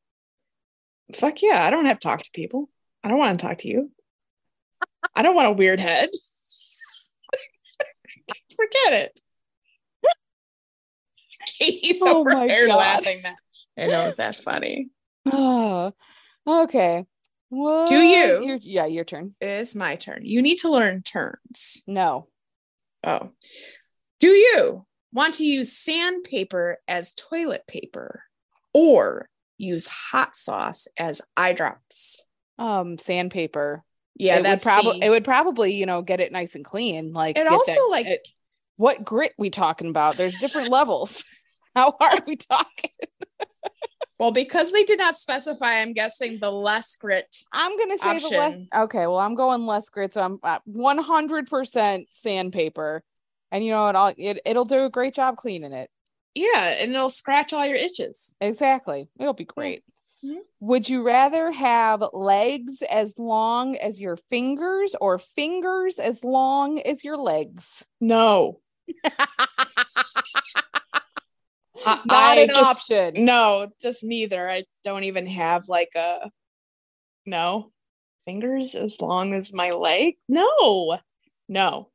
Fuck 1.13 1.41
yeah! 1.41 1.63
I 1.63 1.69
don't 1.69 1.85
have 1.85 1.99
to 1.99 2.07
talk 2.07 2.21
to 2.21 2.29
people. 2.33 2.69
I 3.03 3.09
don't 3.09 3.17
want 3.17 3.37
to 3.39 3.45
talk 3.45 3.57
to 3.59 3.67
you. 3.67 3.91
I 5.15 5.21
don't 5.21 5.35
want 5.35 5.49
a 5.49 5.53
weird 5.53 5.81
head. 5.81 6.09
Forget 8.55 8.93
it. 8.93 9.19
Katie's 11.59 12.01
Oh 12.05 12.19
over 12.21 12.29
my 12.31 12.47
there 12.47 12.67
God. 12.67 12.77
laughing. 12.77 13.19
That 13.23 13.35
I 13.77 13.87
know 13.87 14.07
is 14.07 14.15
that 14.15 14.37
funny. 14.37 14.89
Oh, 15.31 15.93
okay. 16.47 17.05
Well, 17.49 17.85
Do 17.85 17.97
you? 18.01 18.43
Your, 18.45 18.57
yeah, 18.61 18.85
your 18.87 19.03
turn. 19.05 19.35
It's 19.39 19.75
my 19.75 19.95
turn. 19.95 20.19
You 20.23 20.41
need 20.41 20.57
to 20.59 20.69
learn 20.71 21.03
turns. 21.03 21.83
No. 21.85 22.27
Oh. 23.03 23.29
Do 24.19 24.27
you 24.29 24.85
want 25.11 25.35
to 25.35 25.43
use 25.45 25.71
sandpaper 25.77 26.79
as 26.87 27.13
toilet 27.13 27.61
paper 27.67 28.23
or 28.73 29.29
use 29.57 29.85
hot 29.87 30.35
sauce 30.35 30.87
as 30.97 31.21
eye 31.37 31.53
drops? 31.53 32.23
Um, 32.57 32.97
sandpaper. 32.97 33.83
Yeah, 34.15 34.37
it 34.37 34.43
that's 34.43 34.63
probably 34.63 34.99
the- 34.99 35.05
it 35.05 35.09
would 35.09 35.23
probably 35.23 35.73
you 35.75 35.85
know 35.85 36.01
get 36.01 36.19
it 36.21 36.31
nice 36.31 36.55
and 36.55 36.65
clean. 36.65 37.13
Like 37.13 37.37
It 37.37 37.45
also, 37.47 37.71
that- 37.71 37.87
like- 37.91 38.05
it- 38.07 38.27
what 38.77 39.03
grit 39.03 39.33
we 39.37 39.51
talking 39.51 39.89
about? 39.89 40.17
There's 40.17 40.39
different 40.39 40.69
levels. 40.71 41.23
How 41.75 41.95
hard 41.99 42.21
are 42.21 42.25
we 42.25 42.35
talking? 42.35 42.91
Well 44.19 44.31
because 44.31 44.71
they 44.71 44.83
did 44.83 44.99
not 44.99 45.15
specify. 45.15 45.81
I'm 45.81 45.93
guessing 45.93 46.39
the 46.39 46.51
less 46.51 46.95
grit. 46.95 47.35
I'm 47.51 47.77
gonna 47.77 47.97
say 47.97 48.19
the 48.19 48.37
less. 48.37 48.57
Okay, 48.75 49.07
well 49.07 49.19
I'm 49.19 49.35
going 49.35 49.65
less 49.65 49.89
grit, 49.89 50.13
so 50.13 50.21
I'm 50.21 50.39
uh, 50.43 50.59
100% 50.69 52.05
sandpaper, 52.11 53.03
and 53.51 53.63
you 53.63 53.71
know 53.71 53.83
what? 53.83 53.95
I'll, 53.95 54.13
it 54.17 54.39
it'll 54.45 54.65
do 54.65 54.85
a 54.85 54.89
great 54.89 55.13
job 55.13 55.37
cleaning 55.37 55.73
it. 55.73 55.89
Yeah, 56.35 56.75
and 56.79 56.93
it'll 56.95 57.09
scratch 57.09 57.53
all 57.53 57.65
your 57.65 57.75
itches. 57.75 58.35
Exactly. 58.41 59.07
It'll 59.19 59.33
be 59.33 59.45
great. 59.45 59.83
Mhm. 60.25 60.37
Would 60.61 60.87
you 60.89 61.03
rather 61.05 61.51
have 61.51 62.03
legs 62.13 62.81
as 62.89 63.13
long 63.19 63.75
as 63.75 63.99
your 63.99 64.15
fingers 64.15 64.95
or 65.01 65.19
fingers 65.19 65.99
as 65.99 66.23
long 66.23 66.79
as 66.79 67.03
your 67.03 67.17
legs? 67.17 67.83
No, 67.99 68.61
Not 71.85 72.01
I 72.09 72.35
an 72.41 72.49
just- 72.49 72.91
option. 72.91 73.25
No, 73.25 73.69
just 73.81 74.03
neither. 74.03 74.49
I 74.49 74.63
don't 74.83 75.03
even 75.05 75.27
have 75.27 75.67
like 75.67 75.91
a 75.95 76.29
no 77.25 77.71
fingers 78.25 78.75
as 78.75 79.01
long 79.01 79.33
as 79.33 79.53
my 79.53 79.71
leg. 79.71 80.15
No, 80.29 80.97
no. 81.49 81.89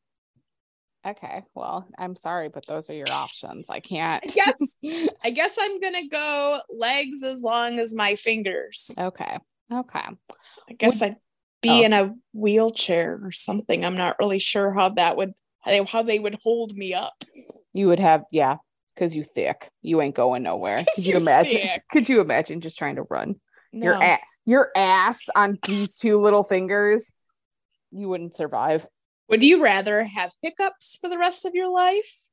Okay. 1.07 1.43
Well, 1.55 1.87
I'm 1.99 2.17
sorry, 2.17 2.49
but 2.49 2.67
those 2.67 2.91
are 2.91 2.95
your 2.95 3.11
options. 3.11 3.71
I 3.71 3.81
can't. 3.81 4.23
I 4.25 4.29
guess 4.29 4.77
I 5.25 5.31
guess 5.31 5.57
I'm 5.61 5.81
gonna 5.81 6.09
go 6.09 6.59
legs 6.71 7.23
as 7.23 7.43
long 7.43 7.79
as 7.79 7.95
my 7.95 8.15
fingers. 8.17 8.91
okay. 8.99 9.39
Okay. 9.73 10.01
I 10.71 10.73
guess 10.77 11.01
I'd 11.03 11.17
be 11.63 11.71
Oh. 11.71 11.83
in 11.83 11.93
a 11.93 12.15
wheelchair 12.33 13.21
or 13.23 13.33
something. 13.33 13.85
I'm 13.85 13.97
not 13.97 14.17
really 14.19 14.39
sure 14.39 14.73
how 14.75 14.91
that 14.91 15.17
would 15.17 15.33
how 15.61 15.85
how 15.85 16.03
they 16.03 16.19
would 16.19 16.39
hold 16.43 16.77
me 16.77 16.95
up. 16.95 17.15
You 17.73 17.89
would 17.89 18.01
have, 18.01 18.25
yeah, 18.33 18.57
because 18.99 19.15
you 19.15 19.23
thick. 19.23 19.71
You 19.83 20.01
ain't 20.01 20.15
going 20.17 20.43
nowhere. 20.43 20.79
Could 20.97 21.07
you 21.07 21.17
imagine? 21.17 21.61
thick. 21.61 21.83
Could 21.91 22.09
you 22.09 22.21
imagine 22.21 22.61
just 22.61 22.79
trying 22.79 22.97
to 22.97 23.03
run? 23.03 23.37
Your 23.73 23.99
No. 23.99 24.03
a- 24.05 24.19
your 24.45 24.71
ass 24.75 25.29
on 25.37 25.59
these 25.67 25.95
two 25.95 26.17
little 26.17 26.43
fingers. 26.43 27.13
You 27.93 28.09
wouldn't 28.09 28.35
survive. 28.35 28.87
Would 29.29 29.43
you 29.43 29.63
rather 29.63 30.05
have 30.05 30.33
hiccups 30.43 30.97
for 31.01 31.09
the 31.11 31.19
rest 31.19 31.45
of 31.45 31.55
your 31.55 31.71
life 31.71 32.29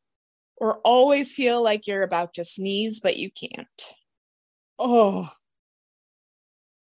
or 0.58 0.80
always 0.86 1.36
feel 1.36 1.62
like 1.62 1.88
you're 1.88 2.04
about 2.04 2.34
to 2.36 2.46
sneeze 2.46 3.02
but 3.02 3.18
you 3.18 3.30
can't? 3.32 3.94
Oh, 4.80 5.30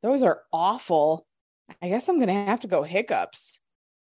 those 0.03 0.23
are 0.23 0.43
awful. 0.53 1.27
I 1.81 1.89
guess 1.89 2.09
I'm 2.09 2.21
gonna 2.21 2.45
have 2.47 2.61
to 2.61 2.67
go 2.69 2.83
hiccups. 2.83 3.59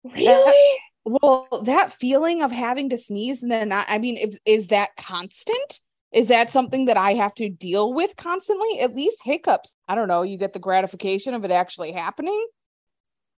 Really? 0.03 0.79
Well, 1.03 1.63
that 1.65 1.93
feeling 1.93 2.43
of 2.43 2.51
having 2.51 2.89
to 2.89 2.97
sneeze 2.97 3.41
and 3.41 3.51
then 3.51 3.69
not, 3.69 3.85
I 3.89 3.97
mean, 3.97 4.17
is, 4.17 4.39
is 4.45 4.67
that 4.67 4.95
constant? 4.97 5.79
Is 6.11 6.27
that 6.27 6.51
something 6.51 6.85
that 6.85 6.97
I 6.97 7.13
have 7.13 7.33
to 7.35 7.49
deal 7.49 7.93
with 7.93 8.15
constantly? 8.17 8.79
At 8.79 8.95
least 8.95 9.17
hiccups. 9.23 9.75
I 9.87 9.95
don't 9.95 10.07
know. 10.07 10.23
You 10.23 10.37
get 10.37 10.53
the 10.53 10.59
gratification 10.59 11.33
of 11.33 11.45
it 11.45 11.51
actually 11.51 11.91
happening. 11.91 12.45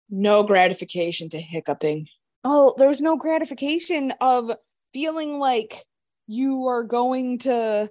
No 0.09 0.43
gratification 0.43 1.29
to 1.29 1.39
hiccuping. 1.39 2.07
Oh, 2.43 2.73
there's 2.77 3.01
no 3.01 3.17
gratification 3.17 4.13
of 4.21 4.51
feeling 4.93 5.37
like 5.37 5.83
you 6.27 6.67
are 6.67 6.83
going 6.83 7.39
to 7.39 7.89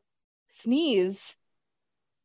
sneeze 0.49 1.37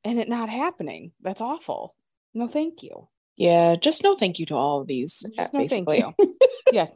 and 0.04 0.20
it 0.20 0.30
not 0.30 0.50
happening. 0.50 1.12
That's 1.22 1.42
awful. 1.42 1.96
No, 2.34 2.48
thank 2.48 2.84
you. 2.84 3.08
Yeah, 3.38 3.76
just 3.76 4.04
no 4.04 4.16
thank 4.16 4.40
you 4.40 4.46
to 4.48 4.56
all 4.56 4.82
of 4.82 4.88
these. 4.88 5.26
Just 5.36 5.54
uh, 5.54 5.58
no 5.58 5.68
thank 5.68 5.90
you. 5.90 6.14
yeah. 6.72 6.88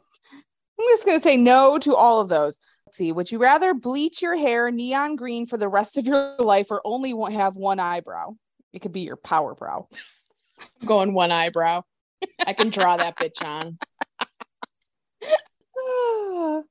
I'm 0.80 0.86
just 0.92 1.04
going 1.04 1.18
to 1.18 1.22
say 1.22 1.36
no 1.36 1.78
to 1.78 1.94
all 1.94 2.20
of 2.20 2.28
those. 2.28 2.58
Let's 2.86 2.96
see. 2.96 3.12
Would 3.12 3.30
you 3.30 3.38
rather 3.38 3.74
bleach 3.74 4.22
your 4.22 4.36
hair 4.36 4.70
neon 4.70 5.16
green 5.16 5.46
for 5.46 5.56
the 5.58 5.68
rest 5.68 5.98
of 5.98 6.06
your 6.06 6.36
life 6.38 6.68
or 6.70 6.80
only 6.84 7.14
have 7.32 7.54
one 7.54 7.78
eyebrow? 7.78 8.34
It 8.72 8.80
could 8.80 8.92
be 8.92 9.00
your 9.00 9.16
power 9.16 9.54
brow. 9.54 9.88
I'm 10.80 10.86
going 10.86 11.12
one 11.12 11.30
eyebrow. 11.30 11.82
I 12.46 12.52
can 12.52 12.70
draw 12.70 12.96
that 12.96 13.16
bitch 13.16 13.44
on. 13.44 13.78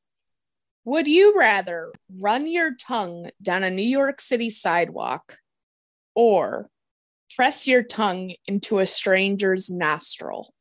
Would 0.85 1.07
you 1.07 1.35
rather 1.37 1.93
run 2.19 2.47
your 2.47 2.75
tongue 2.75 3.29
down 3.41 3.63
a 3.63 3.69
New 3.69 3.81
York 3.81 4.21
City 4.21 4.49
sidewalk 4.49 5.37
or 6.15 6.69
press 7.35 7.67
your 7.67 7.83
tongue 7.83 8.33
into 8.47 8.79
a 8.79 8.85
stranger's 8.85 9.69
nostril? 9.69 10.53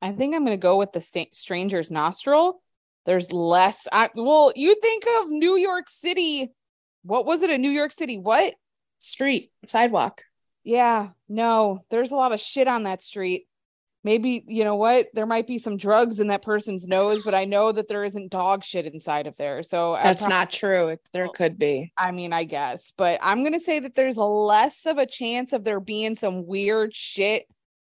I 0.00 0.12
think 0.12 0.34
I'm 0.34 0.44
going 0.44 0.56
to 0.56 0.62
go 0.62 0.78
with 0.78 0.92
the 0.92 1.00
sta- 1.00 1.30
stranger's 1.32 1.90
nostril. 1.90 2.62
There's 3.06 3.32
less. 3.32 3.86
I, 3.92 4.10
well, 4.14 4.52
you 4.56 4.74
think 4.80 5.04
of 5.20 5.28
New 5.28 5.56
York 5.56 5.88
City. 5.88 6.50
What 7.02 7.26
was 7.26 7.42
it? 7.42 7.50
A 7.50 7.58
New 7.58 7.70
York 7.70 7.92
City? 7.92 8.18
What? 8.18 8.54
Street, 8.98 9.50
sidewalk. 9.66 10.22
Yeah, 10.62 11.08
no, 11.28 11.84
there's 11.90 12.10
a 12.10 12.16
lot 12.16 12.32
of 12.32 12.40
shit 12.40 12.66
on 12.68 12.84
that 12.84 13.02
street. 13.02 13.46
Maybe, 14.02 14.44
you 14.46 14.64
know 14.64 14.76
what? 14.76 15.06
There 15.14 15.26
might 15.26 15.46
be 15.46 15.56
some 15.56 15.78
drugs 15.78 16.20
in 16.20 16.26
that 16.26 16.42
person's 16.42 16.86
nose, 16.86 17.22
but 17.22 17.34
I 17.34 17.46
know 17.46 17.72
that 17.72 17.88
there 17.88 18.04
isn't 18.04 18.30
dog 18.30 18.62
shit 18.62 18.86
inside 18.86 19.26
of 19.26 19.36
there. 19.36 19.62
So 19.62 19.98
That's 20.02 20.24
prob- 20.24 20.30
not 20.30 20.50
true. 20.50 20.96
There 21.12 21.28
could 21.28 21.58
be. 21.58 21.90
I 21.96 22.10
mean, 22.12 22.32
I 22.32 22.44
guess, 22.44 22.92
but 22.98 23.18
I'm 23.22 23.40
going 23.40 23.54
to 23.54 23.60
say 23.60 23.80
that 23.80 23.94
there's 23.94 24.18
less 24.18 24.84
of 24.84 24.98
a 24.98 25.06
chance 25.06 25.54
of 25.54 25.64
there 25.64 25.80
being 25.80 26.16
some 26.16 26.46
weird 26.46 26.94
shit 26.94 27.46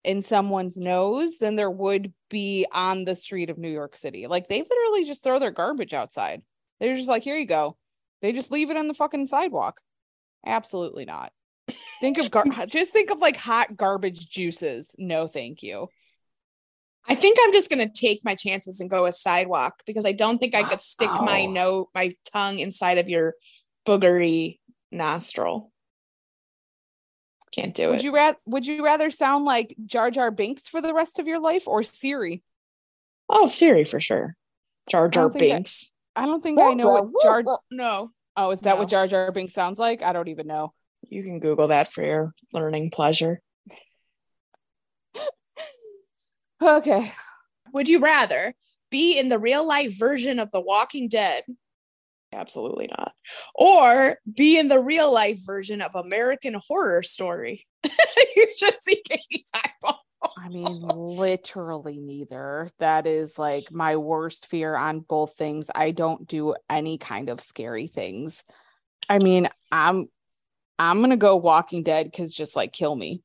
in 0.04 0.22
someone's 0.22 0.78
nose 0.78 1.38
than 1.38 1.56
there 1.56 1.70
would 1.70 2.14
be 2.30 2.66
on 2.72 3.06
the 3.06 3.16
street 3.16 3.50
of 3.50 3.58
New 3.58 3.70
York 3.70 3.96
City. 3.96 4.28
Like 4.28 4.48
they 4.48 4.62
literally 4.62 5.06
just 5.06 5.24
throw 5.24 5.40
their 5.40 5.52
garbage 5.52 5.94
outside. 5.94 6.42
They're 6.80 6.96
just 6.96 7.10
like, 7.10 7.24
here 7.24 7.38
you 7.38 7.46
go. 7.46 7.78
They 8.22 8.34
just 8.34 8.52
leave 8.52 8.72
it 8.72 8.78
on 8.78 8.88
the 8.88 8.94
fucking 8.94 9.28
sidewalk. 9.28 9.80
Absolutely 10.46 11.06
not. 11.06 11.32
Think 12.00 12.20
of 12.20 12.32
gar- 12.32 12.46
just 12.68 12.92
think 12.94 13.12
of 13.12 13.20
like 13.20 13.38
hot 13.38 13.78
garbage 13.78 14.30
juices. 14.30 14.96
No, 14.98 15.28
thank 15.28 15.62
you. 15.64 15.88
I 17.08 17.16
think 17.16 17.38
I'm 17.42 17.52
just 17.52 17.70
gonna 17.70 17.90
take 17.92 18.24
my 18.24 18.36
chances 18.36 18.80
and 18.80 18.90
go 18.90 19.06
a 19.06 19.12
sidewalk 19.12 19.82
because 19.86 20.06
I 20.06 20.12
don't 20.12 20.38
think 20.38 20.54
I 20.54 20.64
could 20.64 20.82
stick 20.82 21.10
my 21.10 21.46
no 21.46 21.90
my 21.96 22.14
tongue 22.32 22.60
inside 22.60 23.00
of 23.00 23.10
your 23.10 23.36
boogery 23.88 24.60
nostril. 24.92 25.71
Can't 27.52 27.74
do 27.74 27.90
Would 27.90 27.98
it. 28.00 28.04
you 28.04 28.14
rather 28.14 28.38
would 28.46 28.66
you 28.66 28.84
rather 28.84 29.12
sound 29.12 29.44
like 29.46 29.76
Jar 29.86 30.10
Jar 30.10 30.32
Binks 30.32 30.68
for 30.70 30.82
the 30.82 30.94
rest 30.94 31.20
of 31.20 31.28
your 31.28 31.40
life 31.40 31.68
or 31.68 31.84
Siri? 31.84 32.44
Oh, 33.30 33.48
Siri 33.48 33.84
for 33.84 34.00
sure. 34.00 34.36
Jar 34.90 35.10
Jar 35.10 35.30
don't 35.30 35.36
I- 35.36 35.40
Binks. 35.40 35.92
I 36.16 36.26
don't 36.26 36.42
think 36.44 36.60
I 36.60 36.74
know 36.74 37.04
what 37.12 37.24
Jar. 37.24 37.44
No. 37.72 38.10
Oh, 38.38 38.52
is 38.52 38.62
that 38.62 38.78
what 38.78 38.90
Jar 38.90 39.08
Jar 39.08 39.32
Binks 39.32 39.54
sounds 39.54 39.80
like? 39.80 40.02
I 40.02 40.14
don't 40.14 40.28
even 40.30 40.48
know. 40.48 40.74
You 41.10 41.24
can 41.24 41.40
Google 41.40 41.70
that 41.70 41.88
for 41.92 42.04
your 42.04 42.34
learning 42.54 42.90
pleasure. 42.92 43.42
Okay. 46.62 47.12
Would 47.74 47.90
you 47.90 48.00
rather 48.00 48.54
be 48.92 49.18
in 49.18 49.30
the 49.30 49.40
real 49.40 49.66
life 49.66 49.98
version 49.98 50.38
of 50.40 50.52
The 50.52 50.62
Walking 50.62 51.08
Dead? 51.08 51.44
Absolutely 52.34 52.88
not. 52.88 53.14
Or 53.56 54.18
be 54.36 54.58
in 54.58 54.68
the 54.68 54.80
real 54.80 55.12
life 55.12 55.40
version 55.46 55.82
of 55.82 55.96
American 55.96 56.56
Horror 56.68 57.04
Story. 57.04 57.66
you 57.84 58.48
should 58.56 58.82
see 58.82 59.02
Katie's 59.08 59.50
eyeball. 59.54 60.02
I 60.38 60.50
mean, 60.50 60.82
literally 60.82 62.00
neither. 62.00 62.70
That 62.80 63.08
is 63.08 63.38
like 63.38 63.72
my 63.72 63.98
worst 63.98 64.48
fear 64.48 64.76
on 64.76 65.00
both 65.00 65.36
things. 65.36 65.68
I 65.74 65.92
don't 65.92 66.28
do 66.28 66.56
any 66.70 66.98
kind 66.98 67.30
of 67.30 67.42
scary 67.42 67.88
things. 67.88 68.44
I 69.10 69.20
mean, 69.20 69.50
I'm 69.72 70.08
I'm 70.78 71.02
gonna 71.02 71.18
go 71.18 71.36
Walking 71.36 71.84
Dead 71.84 72.06
because 72.06 72.34
just 72.34 72.56
like 72.56 72.72
kill 72.72 72.96
me. 72.96 73.24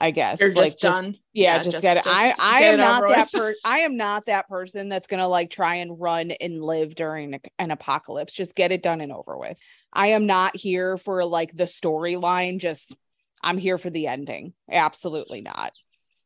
I 0.00 0.10
guess. 0.12 0.40
You're 0.40 0.50
like, 0.54 0.66
just 0.66 0.80
done. 0.80 1.16
Yeah, 1.32 1.56
Yeah, 1.56 1.62
just, 1.62 1.70
just- 1.72 1.82
get 1.82 1.96
it. 1.98 2.06
I 2.06 2.28
just 2.28 2.40
I 2.42 2.60
get 2.60 2.74
am 2.74 2.80
not 2.80 3.08
that 3.08 3.32
per- 3.32 3.54
I 3.64 3.80
am 3.80 3.96
not 3.96 4.26
that 4.26 4.48
person 4.48 4.88
that's 4.88 5.08
gonna 5.08 5.28
like 5.28 5.50
try 5.50 5.76
and 5.76 6.00
run 6.00 6.30
and 6.30 6.62
live 6.62 6.94
during 6.94 7.34
a- 7.34 7.40
an 7.58 7.70
apocalypse. 7.70 8.32
Just 8.32 8.54
get 8.54 8.72
it 8.72 8.82
done 8.82 9.00
and 9.00 9.12
over 9.12 9.36
with. 9.36 9.58
I 9.92 10.08
am 10.08 10.26
not 10.26 10.56
here 10.56 10.96
for 10.96 11.24
like 11.24 11.56
the 11.56 11.64
storyline. 11.64 12.58
Just 12.60 12.94
I'm 13.42 13.58
here 13.58 13.78
for 13.78 13.90
the 13.90 14.06
ending. 14.06 14.52
Absolutely 14.70 15.40
not. 15.40 15.72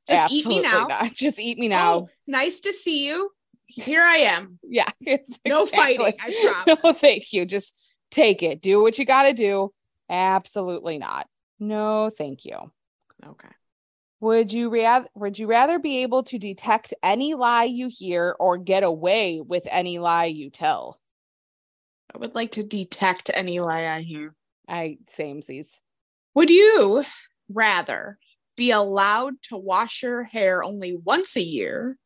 Just 0.09 0.33
eat 0.33 0.47
me 0.47 0.61
now. 0.61 0.87
not. 0.89 1.13
Just 1.15 1.39
eat 1.39 1.59
me 1.59 1.67
oh, 1.67 1.71
now. 1.71 1.95
Oh, 1.95 2.09
nice 2.27 2.61
to 2.61 2.73
see 2.73 3.07
you. 3.07 3.31
Here 3.67 4.03
I 4.03 4.17
am. 4.17 4.59
Yeah. 4.63 4.89
it's 5.01 5.39
No 5.47 5.63
exactly- 5.63 5.97
fighting, 5.97 6.21
I 6.21 6.63
promise. 6.65 6.85
No, 6.85 6.93
thank 6.93 7.33
you. 7.33 7.47
Just 7.47 7.75
take 8.11 8.43
it. 8.43 8.61
Do 8.61 8.83
what 8.83 8.99
you 8.99 9.07
got 9.07 9.25
to 9.25 9.33
do. 9.33 9.73
Absolutely 10.11 10.99
not. 10.99 11.27
No, 11.59 12.11
thank 12.11 12.45
you. 12.45 12.57
Okay. 13.25 13.49
Would 14.23 14.53
you 14.53 14.71
rather 14.71 15.09
would 15.17 15.37
you 15.37 15.49
rather 15.49 15.81
be 15.81 16.05
able 16.05 16.23
to 16.23 16.39
detect 16.39 16.95
any 17.03 17.35
lie 17.35 17.65
you 17.65 17.89
hear 17.91 18.37
or 18.39 18.57
get 18.57 18.85
away 18.85 19.41
with 19.41 19.67
any 19.69 19.99
lie 19.99 20.27
you 20.27 20.49
tell? 20.49 21.01
I 22.15 22.19
would 22.19 22.37
like 22.37 22.53
to 22.53 22.63
detect 22.63 23.33
any 23.35 23.59
lie 23.59 23.85
I 23.85 24.03
hear. 24.03 24.37
I 24.69 24.99
samesies. 25.11 25.81
Would 26.37 26.51
you 26.51 27.05
rather 27.49 28.21
be 28.57 28.71
allowed 28.71 29.43
to 29.49 29.57
wash 29.57 30.05
your 30.05 30.23
hair 30.23 30.63
only 30.63 30.95
once 30.95 31.35
a 31.35 31.43
year 31.43 31.99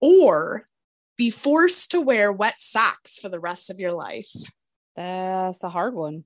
or 0.00 0.64
be 1.18 1.28
forced 1.28 1.90
to 1.90 2.00
wear 2.00 2.32
wet 2.32 2.62
socks 2.62 3.18
for 3.18 3.28
the 3.28 3.40
rest 3.40 3.68
of 3.68 3.78
your 3.78 3.92
life? 3.92 4.32
That's 4.96 5.62
a 5.62 5.68
hard 5.68 5.92
one. 5.92 6.24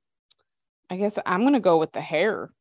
I 0.88 0.94
guess 0.94 1.18
I'm 1.26 1.42
gonna 1.42 1.58
go 1.58 1.78
with 1.78 1.90
the 1.90 2.00
hair. 2.00 2.52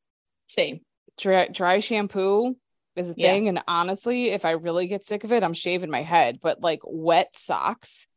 Same. 0.47 0.79
Dry, 1.17 1.47
dry 1.47 1.79
shampoo 1.79 2.55
is 2.95 3.09
a 3.09 3.13
Yeah. 3.15 3.37
thing, 3.37 3.47
and 3.47 3.61
honestly, 3.67 4.29
if 4.31 4.45
I 4.45 4.51
really 4.51 4.87
get 4.87 5.05
sick 5.05 5.23
of 5.23 5.31
it, 5.31 5.43
I'm 5.43 5.53
shaving 5.53 5.91
my 5.91 6.01
head. 6.01 6.39
But 6.41 6.61
like 6.61 6.79
wet 6.83 7.35
socks, 7.37 8.07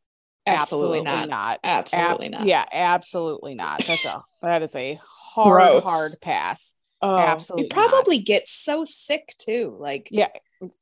Absolutely, 0.45 1.01
absolutely, 1.01 1.01
not. 1.01 1.29
not. 1.29 1.59
Absolutely 1.63 2.29
Ab- 2.29 2.29
not. 2.29 2.49
Yeah, 2.49 2.65
absolutely 2.71 3.55
not. 3.55 3.85
That's 3.85 4.05
a 4.05 4.23
that 4.41 4.63
is 4.63 4.75
a 4.75 4.99
hard, 5.03 5.73
Gross. 5.73 5.77
hard 5.77 6.21
pass. 6.21 6.73
Oh, 7.01 7.17
absolutely 7.17 7.55
You 7.55 7.65
probably 7.67 8.19
get 8.19 8.47
so 8.47 8.85
sick 8.85 9.33
too. 9.37 9.75
Like, 9.79 10.11
Yeah, 10.11 10.29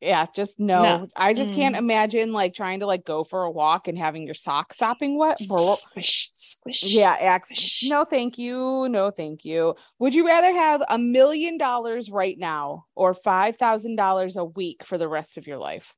yeah, 0.02 0.26
just 0.36 0.60
no. 0.60 0.82
No. 0.84 1.08
I 1.16 1.34
just 1.34 1.54
can't 1.54 1.76
Mm. 1.76 1.80
imagine 1.80 2.34
like 2.34 2.54
trying 2.54 2.80
to 2.80 2.86
like 2.86 3.06
go 3.06 3.24
for 3.24 3.44
a 3.44 3.52
walk 3.52 3.88
and 3.88 3.98
having 3.98 4.24
your 4.24 4.34
sock 4.34 4.74
sopping 4.74 5.18
wet. 5.18 5.40
Squish, 5.40 6.30
squish. 6.34 6.84
Yeah, 6.96 7.16
ex- 7.20 7.50
squish. 7.50 7.90
no, 7.90 8.06
thank 8.06 8.38
you. 8.38 8.88
No, 8.90 9.12
thank 9.12 9.44
you. 9.46 9.76
Would 10.00 10.14
you 10.16 10.26
rather 10.26 10.52
have 10.54 10.84
a 10.90 10.98
million 10.98 11.58
dollars 11.58 12.10
right 12.10 12.38
now 12.38 12.86
or 12.96 13.14
five 13.14 13.58
thousand 13.58 13.96
dollars 13.98 14.36
a 14.38 14.46
week 14.46 14.86
for 14.86 14.98
the 14.98 15.08
rest 15.10 15.38
of 15.38 15.48
your 15.48 15.58
life? 15.58 15.94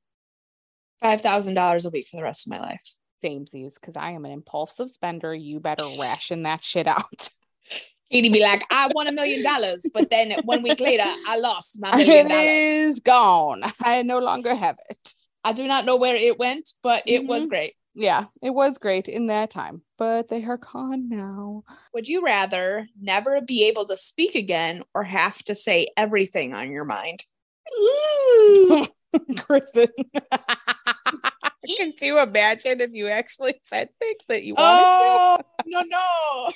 $5,000 1.03 1.85
a 1.85 1.89
week 1.91 2.07
for 2.09 2.17
the 2.17 2.23
rest 2.23 2.47
of 2.47 2.51
my 2.51 2.59
life. 2.59 2.95
Samesies, 3.23 3.75
because 3.79 3.95
I 3.95 4.11
am 4.11 4.25
an 4.25 4.31
impulsive 4.31 4.89
spender. 4.89 5.31
You 5.33 5.59
better 5.59 5.85
ration 5.99 6.41
that 6.43 6.63
shit 6.63 6.87
out. 6.87 7.29
Katie 8.11 8.29
be 8.29 8.41
like, 8.41 8.63
I 8.71 8.89
won 8.93 9.07
a 9.07 9.11
million 9.11 9.43
dollars, 9.43 9.85
but 9.93 10.09
then 10.09 10.31
one 10.45 10.63
week 10.63 10.79
later, 10.79 11.03
I 11.25 11.37
lost 11.39 11.77
my 11.81 11.91
million 11.97 12.27
dollars. 12.27 12.45
is 12.47 12.99
gone. 13.01 13.63
I 13.83 14.03
no 14.03 14.19
longer 14.19 14.55
have 14.55 14.77
it. 14.89 15.13
I 15.43 15.53
do 15.53 15.67
not 15.67 15.85
know 15.85 15.97
where 15.97 16.15
it 16.15 16.39
went, 16.39 16.69
but 16.83 17.03
it 17.05 17.25
was 17.25 17.45
Mhm. 17.45 17.49
great. 17.49 17.73
Yeah, 17.99 18.25
it 18.43 18.51
was 18.51 18.77
great 18.77 19.07
in 19.09 19.27
that 19.27 19.49
time, 19.49 19.81
but 19.97 20.29
they 20.29 20.43
are 20.45 20.57
gone 20.57 21.09
now. 21.09 21.63
Would 21.93 22.07
you 22.07 22.23
rather 22.23 22.87
never 23.01 23.41
be 23.41 23.67
able 23.67 23.85
to 23.85 23.97
speak 23.97 24.35
again 24.35 24.83
or 24.93 25.03
have 25.03 25.39
to 25.45 25.55
say 25.55 25.87
everything 25.97 26.53
on 26.53 26.69
your 26.71 26.85
mind? 26.85 27.23
Ooh. 27.79 28.85
Kristen. 29.37 29.87
Can 31.77 31.91
you 32.01 32.19
imagine 32.19 32.79
if 32.81 32.91
you 32.93 33.07
actually 33.07 33.55
said 33.63 33.89
things 33.99 34.21
that 34.29 34.43
you 34.43 34.53
wanted 34.53 34.83
to? 34.83 34.85
oh, 34.85 35.37
no, 35.65 35.81
no. 35.87 36.51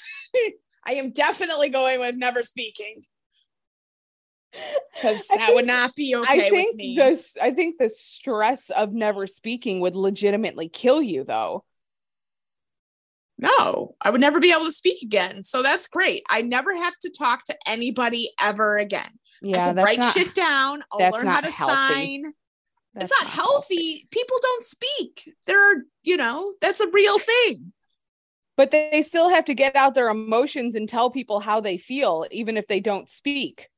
I 0.85 0.93
am 0.93 1.11
definitely 1.11 1.69
going 1.69 1.99
with 1.99 2.15
never 2.15 2.43
speaking 2.43 3.01
because 4.93 5.27
I 5.31 5.37
that 5.37 5.53
would 5.53 5.67
not 5.67 5.95
be 5.95 6.15
okay 6.15 6.47
I 6.47 6.49
think 6.49 6.69
with 6.69 6.75
me. 6.77 6.95
this 6.95 7.37
I 7.41 7.51
think 7.51 7.77
the 7.77 7.89
stress 7.89 8.69
of 8.69 8.91
never 8.93 9.27
speaking 9.27 9.79
would 9.81 9.95
legitimately 9.95 10.69
kill 10.69 11.01
you 11.01 11.23
though. 11.23 11.63
No, 13.37 13.95
I 13.99 14.11
would 14.11 14.21
never 14.21 14.39
be 14.39 14.51
able 14.51 14.65
to 14.65 14.71
speak 14.71 15.01
again. 15.01 15.41
So 15.41 15.63
that's 15.63 15.87
great. 15.87 16.21
I 16.29 16.43
never 16.43 16.75
have 16.75 16.95
to 16.99 17.09
talk 17.09 17.43
to 17.45 17.57
anybody 17.65 18.29
ever 18.39 18.77
again. 18.77 19.09
I 19.43 19.47
Yeah, 19.47 19.65
can 19.67 19.75
that's 19.75 19.85
write 19.85 19.99
not, 19.99 20.13
shit 20.13 20.35
down. 20.35 20.83
I'll 20.93 21.09
learn 21.11 21.25
how 21.25 21.39
to 21.39 21.49
healthy. 21.49 21.73
sign. 21.83 22.33
that's 22.93 23.09
it's 23.09 23.19
not, 23.19 23.31
healthy. 23.31 24.05
People 24.11 24.37
don't 24.43 24.63
speak. 24.63 25.33
There 25.47 25.59
are, 25.59 25.81
you 26.03 26.17
know, 26.17 26.53
that's 26.61 26.81
a 26.81 26.89
real 26.91 27.17
thing. 27.17 27.73
But 28.61 28.69
they 28.69 29.01
still 29.01 29.27
have 29.27 29.45
to 29.45 29.55
get 29.55 29.75
out 29.75 29.95
their 29.95 30.09
emotions 30.09 30.75
and 30.75 30.87
tell 30.87 31.09
people 31.09 31.39
how 31.39 31.61
they 31.61 31.77
feel, 31.77 32.27
even 32.29 32.57
if 32.57 32.67
they 32.67 32.79
don't 32.79 33.09
speak. 33.09 33.69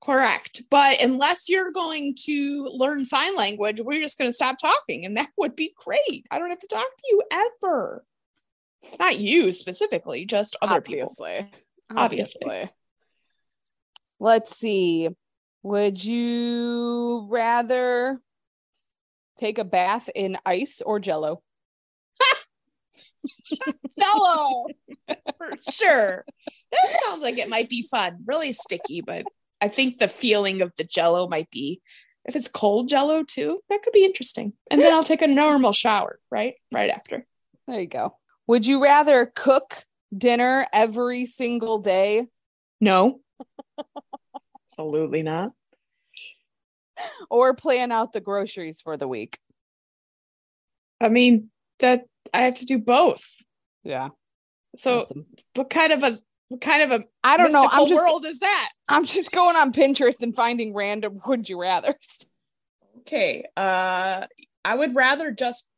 Correct. 0.00 0.62
But 0.70 1.02
unless 1.02 1.48
you're 1.48 1.72
going 1.72 2.14
to 2.26 2.70
learn 2.72 3.04
sign 3.04 3.34
language, 3.34 3.80
we're 3.80 4.00
just 4.00 4.18
going 4.18 4.30
to 4.30 4.32
stop 4.32 4.58
talking. 4.58 5.04
And 5.04 5.16
that 5.16 5.30
would 5.36 5.56
be 5.56 5.74
great. 5.84 6.26
I 6.30 6.38
don't 6.38 6.50
have 6.50 6.60
to 6.60 6.68
talk 6.68 6.86
to 6.86 7.04
you 7.10 7.22
ever. 7.32 8.04
Not 9.00 9.18
you 9.18 9.50
specifically, 9.50 10.26
just 10.26 10.56
other 10.62 10.80
people. 10.80 11.12
obviously. 11.18 11.60
Obviously. 11.90 12.46
Obviously. 12.46 12.70
Let's 14.20 14.56
see. 14.56 15.08
Would 15.64 16.04
you 16.04 17.26
rather 17.28 18.20
take 19.40 19.58
a 19.58 19.64
bath 19.64 20.08
in 20.14 20.38
ice 20.46 20.82
or 20.86 21.00
jello? 21.00 21.42
Jello, 23.98 24.66
for 25.38 25.56
sure. 25.70 26.24
That 26.72 27.00
sounds 27.04 27.22
like 27.22 27.38
it 27.38 27.48
might 27.48 27.68
be 27.68 27.82
fun. 27.82 28.18
Really 28.26 28.52
sticky, 28.52 29.00
but 29.00 29.24
I 29.60 29.68
think 29.68 29.98
the 29.98 30.08
feeling 30.08 30.62
of 30.62 30.72
the 30.76 30.84
jello 30.84 31.28
might 31.28 31.50
be 31.50 31.80
if 32.26 32.34
it's 32.34 32.48
cold 32.48 32.88
jello 32.88 33.22
too, 33.22 33.60
that 33.68 33.82
could 33.82 33.92
be 33.92 34.04
interesting. 34.04 34.52
And 34.70 34.80
then 34.80 34.92
I'll 34.92 35.04
take 35.04 35.22
a 35.22 35.28
normal 35.28 35.72
shower, 35.72 36.18
right? 36.30 36.54
Right 36.72 36.90
after. 36.90 37.24
There 37.66 37.80
you 37.80 37.86
go. 37.86 38.16
Would 38.48 38.66
you 38.66 38.82
rather 38.82 39.32
cook 39.34 39.84
dinner 40.16 40.66
every 40.72 41.26
single 41.26 41.78
day 41.78 42.26
No. 42.80 43.20
Absolutely 44.64 45.22
not. 45.22 45.52
or 47.30 47.54
plan 47.54 47.92
out 47.92 48.12
the 48.12 48.20
groceries 48.20 48.80
for 48.80 48.96
the 48.96 49.08
week? 49.08 49.38
I 51.00 51.08
mean, 51.08 51.50
that 51.78 52.06
I 52.36 52.40
have 52.42 52.54
to 52.56 52.66
do 52.66 52.78
both. 52.78 53.24
Yeah. 53.82 54.10
So 54.76 55.00
Awesome. 55.00 55.26
what 55.54 55.70
kind 55.70 55.92
of 55.92 56.02
a 56.02 56.16
what 56.48 56.60
kind 56.60 56.82
of 56.82 57.00
a 57.00 57.04
I 57.24 57.36
don't 57.36 57.52
know. 57.52 57.62
mystical 57.62 57.84
I'm 57.84 57.88
just 57.88 58.02
world 58.02 58.24
is 58.24 58.38
that? 58.40 58.70
I'm 58.88 59.04
just 59.04 59.32
going 59.32 59.56
on 59.56 59.72
Pinterest 59.72 60.20
and 60.20 60.34
finding 60.34 60.74
random 60.74 61.20
would 61.26 61.48
you 61.48 61.60
rather. 61.60 61.96
Okay. 63.00 63.44
Uh 63.56 64.26
I 64.64 64.74
would 64.74 64.94
rather 64.94 65.30
just 65.30 65.68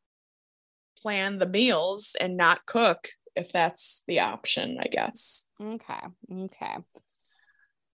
plan 1.01 1.37
the 1.37 1.47
meals 1.47 2.15
and 2.19 2.35
not 2.35 2.65
cook 2.65 3.09
if 3.35 3.51
that's 3.53 4.03
the 4.07 4.19
option, 4.19 4.77
I 4.81 4.87
guess. 4.87 5.47
Okay. 5.63 6.01
Okay. 6.31 6.75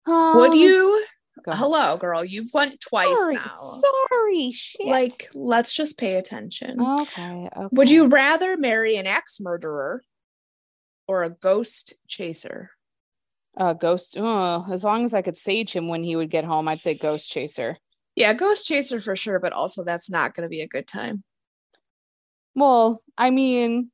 Would 0.08 0.52
Um, 0.52 0.58
you 0.58 0.71
go 0.71 0.95
ahead. 0.97 1.08
Hello, 1.47 1.97
girl. 1.97 2.23
You've 2.23 2.53
went 2.53 2.79
twice 2.79 3.08
sorry, 3.17 3.36
now. 3.36 3.82
Sorry, 4.10 4.51
shit. 4.51 4.88
Like, 4.88 5.29
let's 5.34 5.73
just 5.73 5.97
pay 5.99 6.15
attention. 6.15 6.79
okay, 6.79 7.49
okay. 7.56 7.67
Would 7.71 7.91
you 7.91 8.08
rather 8.08 8.58
marry 8.58 8.95
an 8.95 9.08
axe 9.08 9.39
murderer 9.39 10.03
or 11.08 11.23
a 11.23 11.29
ghost 11.29 11.95
chaser? 12.08 12.71
uh 13.56 13.73
ghost? 13.73 14.15
Oh, 14.17 14.65
as 14.71 14.84
long 14.84 15.06
as 15.06 15.13
I 15.13 15.21
could 15.21 15.38
sage 15.38 15.73
him 15.73 15.88
when 15.88 16.03
he 16.03 16.15
would 16.15 16.29
get 16.29 16.45
home, 16.45 16.67
I'd 16.67 16.82
say 16.82 16.95
ghost 16.95 17.32
chaser. 17.32 17.77
Yeah, 18.15 18.34
Ghost 18.34 18.67
Chaser 18.67 18.99
for 18.99 19.15
sure, 19.15 19.39
but 19.39 19.53
also 19.53 19.84
that's 19.84 20.10
not 20.10 20.36
going 20.36 20.43
to 20.43 20.49
be 20.49 20.62
a 20.62 20.67
good 20.67 20.88
time. 20.88 21.23
Well, 22.56 23.01
I 23.17 23.32
mean, 23.32 23.89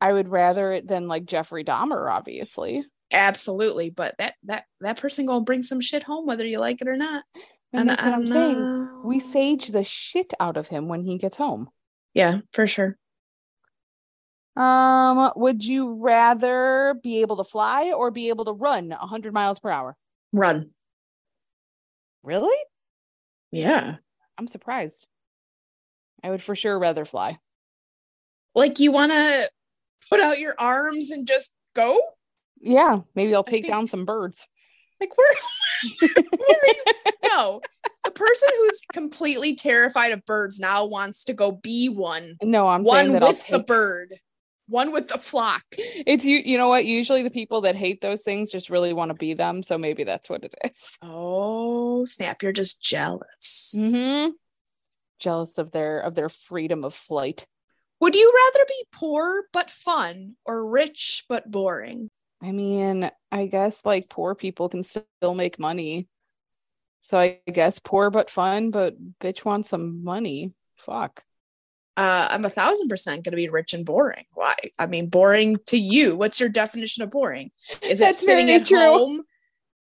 I 0.00 0.12
would 0.12 0.28
rather 0.28 0.72
it 0.72 0.86
than 0.86 1.08
like 1.08 1.24
Jeffrey 1.24 1.64
Dahmer, 1.64 2.10
obviously. 2.10 2.84
Absolutely, 3.12 3.90
but 3.90 4.16
that 4.18 4.34
that 4.44 4.64
that 4.80 5.00
person 5.00 5.26
gonna 5.26 5.44
bring 5.44 5.62
some 5.62 5.80
shit 5.80 6.02
home 6.02 6.26
whether 6.26 6.44
you 6.46 6.58
like 6.58 6.80
it 6.82 6.88
or 6.88 6.96
not. 6.96 7.24
And 7.72 7.88
what 7.88 8.02
I'm 8.02 8.26
saying. 8.26 8.88
We 9.04 9.20
sage 9.20 9.68
the 9.68 9.84
shit 9.84 10.32
out 10.40 10.56
of 10.56 10.68
him 10.68 10.88
when 10.88 11.04
he 11.04 11.18
gets 11.18 11.36
home. 11.36 11.68
Yeah, 12.14 12.38
for 12.52 12.66
sure. 12.66 12.96
Um, 14.56 15.32
would 15.36 15.62
you 15.62 15.94
rather 15.94 16.98
be 17.02 17.20
able 17.20 17.36
to 17.36 17.44
fly 17.44 17.92
or 17.92 18.10
be 18.10 18.30
able 18.30 18.46
to 18.46 18.52
run 18.52 18.88
100 18.88 19.34
miles 19.34 19.60
per 19.60 19.68
hour? 19.68 19.96
Run. 20.32 20.70
Really? 22.22 22.56
Yeah. 23.52 23.96
I'm 24.38 24.46
surprised. 24.46 25.06
I 26.24 26.30
would 26.30 26.42
for 26.42 26.56
sure 26.56 26.78
rather 26.78 27.04
fly. 27.04 27.38
Like 28.54 28.80
you 28.80 28.90
want 28.92 29.12
to 29.12 29.50
put 30.08 30.20
out 30.20 30.38
your 30.38 30.54
arms 30.58 31.10
and 31.10 31.28
just 31.28 31.52
go? 31.74 32.00
Yeah, 32.60 33.00
maybe 33.14 33.34
I'll 33.34 33.44
take 33.44 33.62
think- 33.62 33.72
down 33.72 33.86
some 33.86 34.04
birds. 34.04 34.46
Like 35.00 35.10
we're 35.16 36.08
no. 37.28 37.60
The 38.04 38.10
person 38.12 38.48
who's 38.56 38.80
completely 38.92 39.54
terrified 39.56 40.12
of 40.12 40.24
birds 40.24 40.58
now 40.60 40.84
wants 40.86 41.24
to 41.24 41.34
go 41.34 41.52
be 41.52 41.88
one. 41.88 42.36
No, 42.42 42.68
I'm 42.68 42.82
one 42.82 43.12
that 43.12 43.22
with 43.22 43.44
I'll 43.50 43.58
the 43.58 43.64
bird. 43.64 44.14
One 44.68 44.92
with 44.92 45.08
the 45.08 45.18
flock. 45.18 45.64
It's 45.76 46.24
you 46.24 46.38
you 46.38 46.56
know 46.56 46.68
what? 46.68 46.86
Usually 46.86 47.22
the 47.22 47.30
people 47.30 47.60
that 47.62 47.76
hate 47.76 48.00
those 48.00 48.22
things 48.22 48.50
just 48.50 48.70
really 48.70 48.92
want 48.92 49.10
to 49.10 49.14
be 49.14 49.34
them, 49.34 49.62
so 49.62 49.76
maybe 49.76 50.04
that's 50.04 50.30
what 50.30 50.44
it 50.44 50.54
is. 50.64 50.98
Oh, 51.02 52.04
snap. 52.04 52.42
You're 52.42 52.52
just 52.52 52.82
jealous. 52.82 53.74
Mm-hmm. 53.76 54.30
Jealous 55.18 55.58
of 55.58 55.72
their 55.72 56.00
of 56.00 56.14
their 56.14 56.28
freedom 56.28 56.84
of 56.84 56.94
flight. 56.94 57.46
Would 58.00 58.14
you 58.14 58.32
rather 58.46 58.64
be 58.66 58.84
poor 58.92 59.44
but 59.52 59.68
fun 59.70 60.36
or 60.44 60.68
rich 60.68 61.24
but 61.28 61.50
boring? 61.50 62.10
I 62.42 62.52
mean, 62.52 63.10
I 63.32 63.46
guess 63.46 63.84
like 63.84 64.08
poor 64.08 64.34
people 64.34 64.68
can 64.68 64.82
still 64.82 65.34
make 65.34 65.58
money. 65.58 66.08
So 67.00 67.18
I 67.18 67.40
guess 67.50 67.78
poor 67.78 68.10
but 68.10 68.30
fun, 68.30 68.70
but 68.70 68.96
bitch 69.20 69.44
wants 69.44 69.70
some 69.70 70.02
money. 70.02 70.52
Fuck. 70.76 71.22
Uh, 71.96 72.28
I'm 72.30 72.44
a 72.44 72.50
thousand 72.50 72.88
percent 72.88 73.24
going 73.24 73.32
to 73.32 73.36
be 73.36 73.48
rich 73.48 73.72
and 73.72 73.86
boring. 73.86 74.24
Why? 74.34 74.54
I 74.78 74.86
mean, 74.86 75.08
boring 75.08 75.56
to 75.66 75.78
you. 75.78 76.16
What's 76.16 76.40
your 76.40 76.50
definition 76.50 77.02
of 77.02 77.10
boring? 77.10 77.50
Is 77.82 78.00
it 78.00 78.14
sitting 78.16 78.50
at 78.50 78.66
true. 78.66 78.78
home 78.78 79.22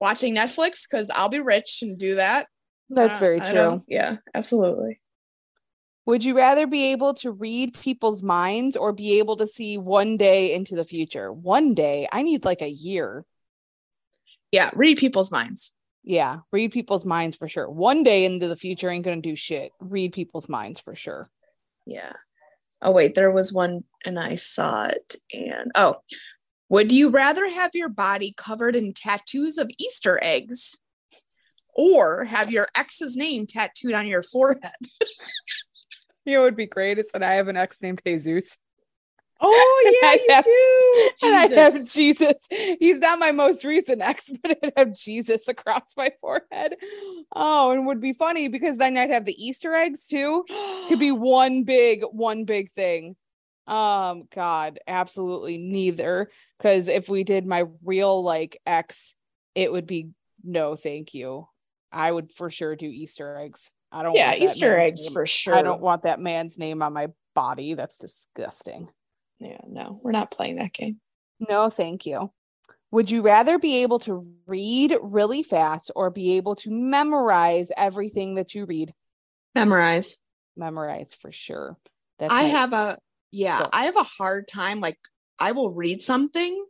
watching 0.00 0.34
Netflix? 0.34 0.82
Because 0.88 1.10
I'll 1.10 1.30
be 1.30 1.40
rich 1.40 1.78
and 1.82 1.96
do 1.96 2.16
that. 2.16 2.48
That's 2.90 3.16
Uh, 3.16 3.20
very 3.20 3.40
true. 3.40 3.82
Yeah, 3.88 4.16
absolutely. 4.34 5.00
Would 6.04 6.24
you 6.24 6.36
rather 6.36 6.66
be 6.66 6.92
able 6.92 7.14
to 7.14 7.30
read 7.30 7.74
people's 7.74 8.22
minds 8.22 8.76
or 8.76 8.92
be 8.92 9.18
able 9.18 9.36
to 9.36 9.46
see 9.46 9.78
one 9.78 10.16
day 10.16 10.52
into 10.52 10.74
the 10.74 10.84
future? 10.84 11.32
One 11.32 11.74
day. 11.74 12.08
I 12.10 12.22
need 12.22 12.44
like 12.44 12.60
a 12.60 12.68
year. 12.68 13.24
Yeah, 14.50 14.70
read 14.74 14.98
people's 14.98 15.30
minds. 15.30 15.72
Yeah, 16.02 16.38
read 16.50 16.72
people's 16.72 17.06
minds 17.06 17.36
for 17.36 17.48
sure. 17.48 17.70
One 17.70 18.02
day 18.02 18.24
into 18.24 18.48
the 18.48 18.56
future 18.56 18.90
ain't 18.90 19.04
gonna 19.04 19.20
do 19.20 19.36
shit. 19.36 19.70
Read 19.80 20.12
people's 20.12 20.48
minds 20.48 20.80
for 20.80 20.96
sure. 20.96 21.30
Yeah. 21.86 22.12
Oh, 22.82 22.90
wait, 22.90 23.14
there 23.14 23.30
was 23.30 23.52
one 23.52 23.84
and 24.04 24.18
I 24.18 24.34
saw 24.34 24.86
it. 24.86 25.14
And 25.32 25.70
oh, 25.76 25.96
would 26.68 26.90
you 26.90 27.10
rather 27.10 27.48
have 27.48 27.70
your 27.74 27.88
body 27.88 28.34
covered 28.36 28.74
in 28.74 28.92
tattoos 28.92 29.56
of 29.56 29.70
Easter 29.78 30.18
eggs 30.20 30.78
or 31.74 32.24
have 32.24 32.50
your 32.50 32.66
ex's 32.74 33.16
name 33.16 33.46
tattooed 33.46 33.94
on 33.94 34.08
your 34.08 34.22
forehead? 34.22 34.72
You 36.24 36.34
know, 36.34 36.40
it 36.42 36.44
would 36.44 36.56
be 36.56 36.66
great 36.66 36.98
is 36.98 37.10
that 37.12 37.22
I 37.22 37.34
have 37.34 37.48
an 37.48 37.56
ex 37.56 37.80
named 37.82 38.00
Jesus. 38.06 38.58
Oh, 39.44 39.98
yeah, 40.02 40.14
you 40.14 40.26
have- 40.30 40.44
do. 40.44 41.10
And 41.24 41.34
I 41.34 41.46
have 41.48 41.72
Jesus. 41.74 41.92
Jesus. 41.92 42.46
He's 42.78 42.98
not 42.98 43.18
my 43.18 43.32
most 43.32 43.64
recent 43.64 44.02
ex, 44.02 44.30
but 44.42 44.58
I'd 44.62 44.72
have 44.76 44.94
Jesus 44.94 45.48
across 45.48 45.82
my 45.96 46.10
forehead. 46.20 46.74
Oh, 47.34 47.70
and 47.70 47.86
would 47.86 48.00
be 48.00 48.12
funny 48.12 48.48
because 48.48 48.76
then 48.76 48.96
I'd 48.96 49.10
have 49.10 49.24
the 49.24 49.44
Easter 49.44 49.72
eggs 49.74 50.06
too. 50.06 50.44
Could 50.88 50.98
be 50.98 51.12
one 51.12 51.64
big, 51.64 52.02
one 52.04 52.44
big 52.44 52.72
thing. 52.72 53.16
Um, 53.66 54.24
God, 54.34 54.80
absolutely 54.86 55.58
neither. 55.58 56.30
Because 56.58 56.88
if 56.88 57.08
we 57.08 57.24
did 57.24 57.46
my 57.46 57.64
real 57.84 58.22
like 58.22 58.60
ex, 58.66 59.14
it 59.54 59.70
would 59.70 59.86
be 59.86 60.10
no, 60.44 60.74
thank 60.76 61.14
you. 61.14 61.48
I 61.92 62.10
would 62.10 62.32
for 62.32 62.50
sure 62.50 62.74
do 62.74 62.86
Easter 62.86 63.36
eggs. 63.36 63.70
I 63.92 64.02
don't 64.02 64.14
yeah, 64.14 64.34
Easter 64.34 64.78
eggs 64.78 65.06
name- 65.06 65.12
for 65.12 65.26
sure. 65.26 65.54
I 65.54 65.62
don't 65.62 65.82
want 65.82 66.04
that 66.04 66.20
man's 66.20 66.58
name 66.58 66.82
on 66.82 66.92
my 66.92 67.08
body. 67.34 67.74
That's 67.74 67.98
disgusting. 67.98 68.88
Yeah, 69.38 69.60
no, 69.66 70.00
we're 70.02 70.12
not 70.12 70.30
playing 70.30 70.56
that 70.56 70.72
game. 70.72 71.00
No, 71.48 71.68
thank 71.68 72.06
you. 72.06 72.30
Would 72.90 73.10
you 73.10 73.22
rather 73.22 73.58
be 73.58 73.82
able 73.82 73.98
to 74.00 74.26
read 74.46 74.96
really 75.02 75.42
fast 75.42 75.90
or 75.96 76.10
be 76.10 76.36
able 76.36 76.56
to 76.56 76.70
memorize 76.70 77.72
everything 77.76 78.34
that 78.34 78.54
you 78.54 78.66
read? 78.66 78.92
Memorize. 79.54 80.18
Memorize 80.56 81.14
for 81.14 81.32
sure. 81.32 81.78
That's 82.18 82.32
I 82.32 82.42
my- 82.42 82.48
have 82.48 82.72
a 82.72 82.98
yeah, 83.30 83.60
So- 83.60 83.70
I 83.72 83.84
have 83.86 83.96
a 83.96 84.02
hard 84.02 84.46
time 84.46 84.80
like 84.80 84.98
I 85.38 85.52
will 85.52 85.70
read 85.70 86.02
something 86.02 86.64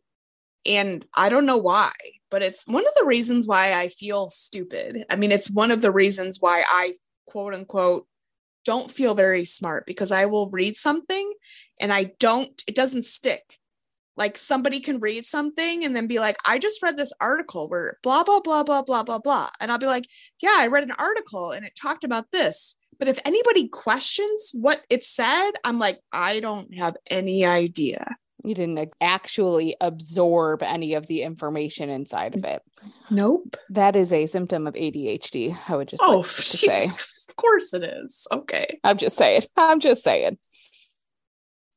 and 0.65 1.05
I 1.15 1.29
don't 1.29 1.45
know 1.45 1.59
why, 1.59 1.93
but 2.31 2.43
it's 2.43 2.67
one 2.69 2.87
of 2.87 2.93
the 2.97 3.05
reasons 3.05 3.49
why 3.49 3.75
I 3.75 3.89
feel 3.89 4.29
stupid. 4.29 5.05
I 5.11 5.17
mean, 5.17 5.33
it's 5.33 5.51
one 5.51 5.73
of 5.73 5.83
the 5.83 5.91
reasons 5.91 6.39
why 6.41 6.63
I 6.67 6.95
quote 7.27 7.55
unquote 7.55 8.07
don't 8.65 8.91
feel 8.91 9.15
very 9.15 9.45
smart 9.45 9.87
because 9.87 10.13
I 10.13 10.27
will 10.27 10.49
read 10.51 10.77
something 10.77 11.33
and 11.81 11.93
I 11.93 12.13
don't 12.19 12.63
it 12.67 12.75
doesn't 12.75 13.03
stick. 13.03 13.59
Like 14.17 14.37
somebody 14.37 14.81
can 14.81 15.01
read 15.01 15.25
something 15.25 15.85
and 15.85 15.97
then 15.97 16.07
be 16.07 16.21
like, 16.21 16.37
I 16.45 16.59
just 16.59 16.83
read 16.83 16.97
this 16.97 17.13
article 17.21 17.69
where 17.69 17.99
blah 18.03 18.25
blah 18.25 18.41
blah 18.41 18.63
blah 18.63 18.83
blah 18.83 19.03
blah 19.03 19.19
blah. 19.19 19.49
And 19.61 19.73
I'll 19.73 19.79
be 19.79 19.87
like, 19.87 20.07
yeah, 20.41 20.57
I 20.57 20.67
read 20.67 20.85
an 20.85 20.95
article 20.99 21.53
and 21.53 21.65
it 21.65 21.73
talked 21.81 22.05
about 22.05 22.31
this. 22.31 22.77
But 22.99 23.09
if 23.09 23.19
anybody 23.25 23.69
questions 23.69 24.53
what 24.55 24.83
it 24.91 25.03
said, 25.03 25.53
I'm 25.65 25.79
like, 25.79 25.99
I 26.13 26.41
don't 26.41 26.75
have 26.75 26.97
any 27.11 27.45
idea. 27.45 28.07
You 28.45 28.55
didn't 28.55 28.93
actually 29.01 29.77
absorb 29.81 30.63
any 30.63 30.95
of 30.95 31.07
the 31.07 31.23
information 31.23 31.89
inside 31.91 32.37
of 32.37 32.45
it. 32.45 32.63
Nope. 33.11 33.57
That 33.71 33.95
is 33.97 34.13
a 34.13 34.27
symptom 34.27 34.67
of 34.67 34.75
ADHD. 34.75 35.57
I 35.69 35.77
would 35.77 35.89
just 35.89 36.03
Oh, 36.05 36.19
like 36.19 36.27
to 36.27 36.33
say. 36.33 36.85
Of 36.87 37.37
course 37.37 37.73
it 37.75 37.85
is. 37.85 38.27
Okay. 38.33 38.81
I'm 38.83 38.99
just 38.99 39.17
saying. 39.17 39.43
I'm 39.57 39.81
just 39.81 40.03
saying. 40.03 40.39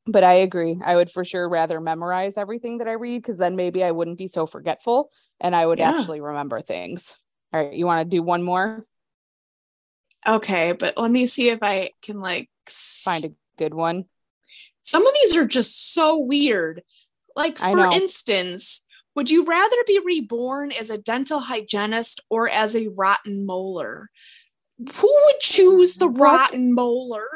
But 0.06 0.24
I 0.24 0.34
agree. 0.34 0.78
I 0.84 0.96
would 0.96 1.10
for 1.10 1.24
sure 1.24 1.48
rather 1.48 1.80
memorize 1.80 2.36
everything 2.36 2.78
that 2.78 2.88
I 2.88 2.92
read 2.92 3.22
because 3.22 3.38
then 3.38 3.56
maybe 3.56 3.82
I 3.82 3.90
wouldn't 3.90 4.18
be 4.18 4.28
so 4.28 4.46
forgetful 4.46 5.10
and 5.40 5.54
I 5.54 5.66
would 5.66 5.78
Yeah. 5.78 5.98
actually 5.98 6.20
remember 6.20 6.62
things. 6.62 7.16
All 7.52 7.62
right. 7.62 7.72
You 7.72 7.86
want 7.86 8.08
to 8.08 8.16
do 8.16 8.22
one 8.22 8.42
more? 8.42 8.84
Okay. 10.26 10.72
But 10.72 10.96
let 10.96 11.10
me 11.10 11.26
see 11.26 11.50
if 11.50 11.60
I 11.62 11.90
can 12.02 12.20
like 12.20 12.50
Find 12.68 13.24
a 13.24 13.30
good 13.58 13.74
one. 13.74 14.06
Some 14.86 15.06
of 15.06 15.12
these 15.20 15.36
are 15.36 15.44
just 15.44 15.92
so 15.92 16.16
weird. 16.16 16.82
Like, 17.34 17.58
for 17.58 17.78
instance, 17.92 18.84
would 19.14 19.30
you 19.30 19.44
rather 19.44 19.76
be 19.86 20.00
reborn 20.04 20.72
as 20.72 20.90
a 20.90 20.98
dental 20.98 21.40
hygienist 21.40 22.20
or 22.30 22.48
as 22.48 22.74
a 22.74 22.88
rotten 22.88 23.44
molar? 23.44 24.08
Who 24.78 25.20
would 25.24 25.40
choose 25.40 25.94
the 25.94 26.06
What? 26.06 26.20
rotten 26.20 26.74
molar? 26.74 27.26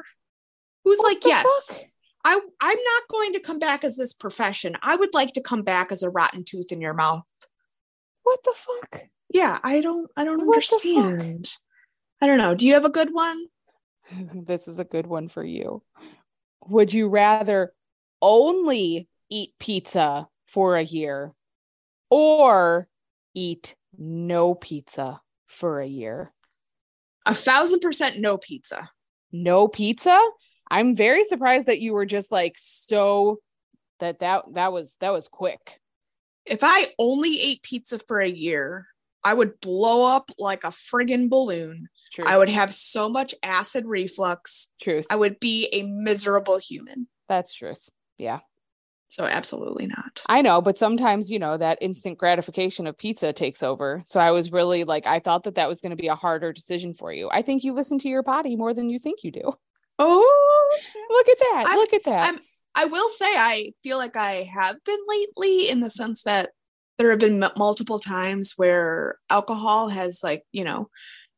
Who's 0.84 0.98
What 0.98 1.08
like, 1.08 1.24
yes, 1.26 1.44
fuck? 1.68 1.86
I, 2.24 2.34
I'm 2.60 2.78
not 2.78 3.02
going 3.10 3.32
to 3.32 3.40
come 3.40 3.58
back 3.58 3.82
as 3.82 3.96
this 3.96 4.12
profession. 4.12 4.76
I 4.82 4.96
would 4.96 5.14
like 5.14 5.32
to 5.34 5.42
come 5.42 5.62
back 5.62 5.90
as 5.90 6.02
a 6.02 6.10
rotten 6.10 6.44
tooth 6.44 6.70
in 6.70 6.80
your 6.80 6.94
mouth. 6.94 7.22
What 8.22 8.40
the 8.44 8.54
fuck? 8.54 9.02
Yeah, 9.32 9.58
I 9.62 9.80
don't 9.80 10.10
I 10.16 10.24
don't 10.24 10.46
What 10.46 10.56
understand. 10.56 11.50
I 12.20 12.26
don't 12.26 12.38
know. 12.38 12.54
Do 12.54 12.66
you 12.66 12.74
have 12.74 12.84
a 12.84 12.90
good 12.90 13.12
one? 13.12 13.46
this 14.34 14.68
is 14.68 14.78
a 14.78 14.84
good 14.84 15.06
one 15.06 15.28
for 15.28 15.44
you. 15.44 15.82
Would 16.68 16.92
you 16.92 17.08
rather 17.08 17.72
only 18.20 19.08
eat 19.30 19.52
pizza 19.58 20.28
for 20.46 20.76
a 20.76 20.82
year 20.82 21.32
or 22.10 22.88
eat 23.34 23.74
no 23.96 24.54
pizza 24.54 25.20
for 25.46 25.80
a 25.80 25.86
year? 25.86 26.32
A 27.26 27.34
thousand 27.34 27.80
percent 27.80 28.18
no 28.18 28.38
pizza. 28.38 28.90
No 29.32 29.68
pizza? 29.68 30.18
I'm 30.70 30.94
very 30.94 31.24
surprised 31.24 31.66
that 31.66 31.80
you 31.80 31.92
were 31.92 32.06
just 32.06 32.30
like 32.30 32.56
so 32.58 33.40
that 33.98 34.20
that 34.20 34.44
that 34.54 34.72
was 34.72 34.96
that 35.00 35.12
was 35.12 35.28
quick. 35.28 35.80
If 36.46 36.60
I 36.62 36.86
only 36.98 37.40
ate 37.40 37.62
pizza 37.62 37.98
for 37.98 38.20
a 38.20 38.28
year, 38.28 38.86
I 39.22 39.34
would 39.34 39.60
blow 39.60 40.06
up 40.06 40.30
like 40.38 40.64
a 40.64 40.68
friggin' 40.68 41.28
balloon. 41.28 41.88
Truth. 42.12 42.28
I 42.28 42.38
would 42.38 42.48
have 42.48 42.72
so 42.72 43.08
much 43.08 43.34
acid 43.42 43.84
reflux. 43.86 44.68
truth. 44.82 45.06
I 45.10 45.16
would 45.16 45.38
be 45.40 45.68
a 45.72 45.82
miserable 45.84 46.58
human. 46.58 47.06
That's 47.28 47.54
truth. 47.54 47.88
Yeah. 48.18 48.40
So 49.06 49.24
absolutely 49.24 49.86
not. 49.86 50.22
I 50.26 50.40
know, 50.42 50.60
but 50.60 50.78
sometimes, 50.78 51.30
you 51.30 51.38
know, 51.40 51.56
that 51.56 51.78
instant 51.80 52.16
gratification 52.18 52.86
of 52.86 52.96
pizza 52.96 53.32
takes 53.32 53.62
over. 53.62 54.02
So 54.06 54.20
I 54.20 54.30
was 54.30 54.52
really 54.52 54.84
like, 54.84 55.06
I 55.06 55.18
thought 55.18 55.44
that 55.44 55.56
that 55.56 55.68
was 55.68 55.80
going 55.80 55.90
to 55.90 55.96
be 55.96 56.06
a 56.08 56.14
harder 56.14 56.52
decision 56.52 56.94
for 56.94 57.12
you. 57.12 57.28
I 57.32 57.42
think 57.42 57.64
you 57.64 57.72
listen 57.72 57.98
to 58.00 58.08
your 58.08 58.22
body 58.22 58.54
more 58.56 58.72
than 58.74 58.88
you 58.88 58.98
think 59.00 59.24
you 59.24 59.32
do. 59.32 59.52
Oh, 59.98 60.78
Look 61.10 61.28
at 61.28 61.38
that. 61.38 61.64
I'm- 61.68 61.76
Look 61.78 61.92
at 61.92 62.04
that. 62.04 62.24
I'm- 62.26 62.38
I 62.72 62.84
will 62.84 63.08
say 63.08 63.26
I 63.26 63.72
feel 63.82 63.98
like 63.98 64.14
I 64.16 64.48
have 64.54 64.76
been 64.84 65.00
lately 65.08 65.68
in 65.68 65.80
the 65.80 65.90
sense 65.90 66.22
that 66.22 66.50
there 66.98 67.10
have 67.10 67.18
been 67.18 67.42
m- 67.42 67.50
multiple 67.56 67.98
times 67.98 68.52
where 68.56 69.18
alcohol 69.28 69.88
has 69.88 70.20
like, 70.22 70.44
you 70.52 70.62
know, 70.62 70.88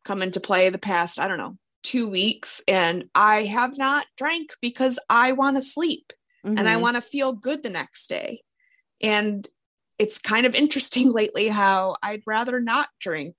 come 0.05 0.23
into 0.23 0.41
play 0.41 0.69
the 0.69 0.79
past, 0.79 1.19
I 1.19 1.29
don't 1.29 1.39
know, 1.39 1.57
2 1.85 2.09
weeks 2.09 2.63
and 2.69 3.05
I 3.15 3.43
have 3.45 3.77
not 3.77 4.07
drank 4.17 4.53
because 4.61 4.99
I 5.11 5.33
want 5.33 5.57
to 5.57 5.63
sleep 5.63 6.13
and 6.45 6.69
I 6.69 6.75
Mhm. 6.77 6.81
want 6.81 6.97
to 6.97 7.01
feel 7.01 7.33
good 7.33 7.63
the 7.63 7.71
next 7.71 8.09
day. 8.09 8.43
And 9.01 9.47
it's 9.99 10.19
kind 10.19 10.47
of 10.47 10.55
interesting 10.55 11.13
lately 11.13 11.49
how 11.49 11.97
I'd 12.03 12.23
rather 12.27 12.61
not 12.61 12.89
drink. 13.01 13.37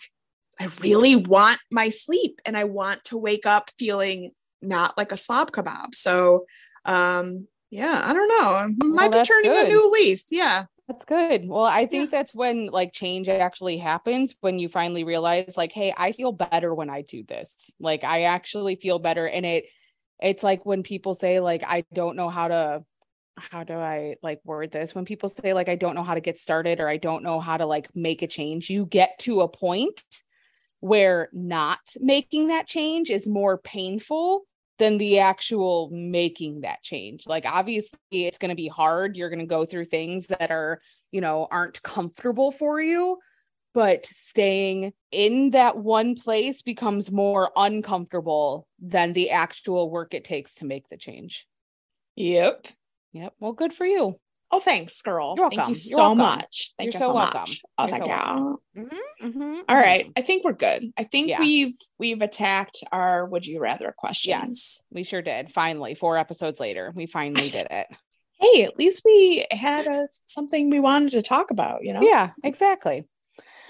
I 0.60 0.70
really 0.82 1.16
want 1.16 1.60
my 1.72 1.90
sleep 1.90 2.40
and 2.46 2.56
I 2.56 2.66
want 2.66 3.04
to 3.06 3.18
wake 3.18 3.46
up 3.46 3.72
feeling 3.78 4.32
not 4.62 4.98
like 4.98 5.12
a 5.12 5.18
slob 5.18 5.52
kebab. 5.52 5.96
So, 5.96 6.46
um, 6.86 7.48
yeah, 7.72 8.02
I 8.06 8.14
don't 8.14 8.28
know. 8.28 8.50
I 8.54 8.68
might 8.86 9.12
be 9.12 9.22
turning 9.24 9.52
good. 9.52 9.66
a 9.66 9.70
new 9.70 9.92
leaf. 9.92 10.24
Yeah. 10.30 10.66
That's 10.88 11.06
good. 11.06 11.48
Well, 11.48 11.64
I 11.64 11.86
think 11.86 12.12
that's 12.12 12.36
when 12.36 12.68
like 12.68 12.92
change 12.92 13.30
actually 13.30 13.78
happens 13.78 14.36
when 14.42 14.60
you 14.60 14.68
finally 14.68 15.06
realize 15.06 15.56
like, 15.56 15.72
hey, 15.72 15.94
I 15.96 16.12
feel 16.12 16.34
better 16.34 16.74
when 16.74 16.90
I 16.90 17.04
do 17.04 17.24
this. 17.24 17.72
Like 17.80 18.04
I 18.04 18.24
actually 18.24 18.76
feel 18.76 19.00
better. 19.00 19.28
And 19.28 19.46
it 19.46 19.66
it's 20.22 20.44
like 20.44 20.66
when 20.66 20.84
people 20.84 21.14
say 21.14 21.40
like 21.40 21.64
I 21.66 21.86
don't 21.94 22.18
know 22.18 22.30
how 22.30 22.50
to 22.50 22.84
how 23.38 23.64
do 23.64 23.74
I 23.76 24.16
like 24.22 24.42
word 24.44 24.72
this? 24.72 24.94
When 24.94 25.06
people 25.06 25.30
say 25.30 25.54
like 25.54 25.70
I 25.70 25.76
don't 25.76 25.96
know 25.96 26.04
how 26.04 26.16
to 26.16 26.22
get 26.22 26.38
started 26.38 26.80
or 26.82 26.90
I 26.90 26.98
don't 26.98 27.24
know 27.24 27.40
how 27.40 27.58
to 27.58 27.66
like 27.66 27.88
make 27.96 28.22
a 28.22 28.28
change, 28.28 28.70
you 28.70 28.86
get 28.86 29.18
to 29.20 29.42
a 29.42 29.48
point 29.48 30.02
where 30.82 31.30
not 31.34 31.80
making 32.00 32.50
that 32.50 32.68
change 32.68 33.10
is 33.10 33.28
more 33.28 33.58
painful 33.58 34.44
than 34.80 34.98
the 34.98 35.20
actual 35.20 35.90
making 35.92 36.62
that 36.62 36.82
change. 36.82 37.28
Like 37.28 37.46
obviously 37.46 37.98
it's 38.12 38.38
going 38.38 38.50
to 38.50 38.56
be 38.56 38.68
hard. 38.68 39.16
You're 39.16 39.30
going 39.30 39.40
to 39.40 39.46
go 39.46 39.66
through 39.66 39.86
things 39.86 40.28
that 40.28 40.52
are, 40.52 40.82
you 41.12 41.22
know, 41.22 41.48
aren't 41.52 41.82
comfortable 41.84 42.52
for 42.52 42.82
you, 42.82 43.20
but 43.74 44.06
staying 44.08 44.94
in 45.12 45.52
that 45.52 45.78
one 45.78 46.16
place 46.16 46.62
becomes 46.62 47.12
more 47.12 47.52
uncomfortable 47.56 48.68
than 48.80 49.14
the 49.14 49.30
actual 49.30 49.90
work 49.90 50.14
it 50.14 50.26
takes 50.26 50.56
to 50.56 50.66
make 50.66 50.90
the 50.90 50.98
change. 50.98 51.48
Yep. 52.16 52.68
Yep. 53.14 53.34
Well, 53.40 53.54
good 53.54 53.74
for 53.74 53.86
you. 53.86 54.20
Oh, 54.56 54.60
thanks, 54.60 55.02
girl. 55.02 55.34
You're 55.36 55.50
Thank 55.50 55.58
welcome. 55.58 55.74
you 55.74 55.80
You're 55.84 55.98
so 55.98 56.04
welcome. 56.14 56.18
much. 56.20 56.74
Thank 56.78 56.94
You're 56.94 57.00
you 57.02 57.06
so 57.06 57.10
so 57.10 57.14
welcome. 57.16 57.40
much. 57.42 57.62
Oh, 57.80 57.88
You're 57.88 57.90
thank 57.98 58.04
so 58.04 58.60
you. 58.76 58.84
Mhm, 58.84 59.00
mhm, 59.34 59.64
All 59.68 59.76
mhm. 59.76 59.82
right. 59.82 60.12
I 60.16 60.22
think 60.22 60.44
we're 60.44 60.54
good. 60.54 60.94
I 60.96 61.06
think 61.06 61.30
Yeah. 61.30 61.40
we've 61.40 61.76
we've 61.98 62.22
attacked 62.22 62.84
our 62.92 63.26
would 63.26 63.48
you 63.48 63.60
rather 63.60 63.92
questions. 63.98 64.28
Yes, 64.28 64.84
We 64.92 65.04
sure 65.04 65.24
did. 65.24 65.52
Finally, 65.52 65.96
four 65.96 66.18
episodes 66.18 66.60
later, 66.60 66.94
we 66.96 67.08
finally 67.08 67.50
did 67.50 67.66
it. 67.72 67.88
Hey, 68.40 68.64
at 68.64 68.78
least 68.78 69.04
we 69.06 69.46
had 69.52 69.88
a 69.88 70.06
something 70.26 70.70
we 70.70 70.82
wanted 70.82 71.12
to 71.12 71.22
talk 71.22 71.50
about, 71.50 71.86
you 71.86 71.94
know? 71.94 72.02
Yeah, 72.02 72.32
exactly. 72.44 73.08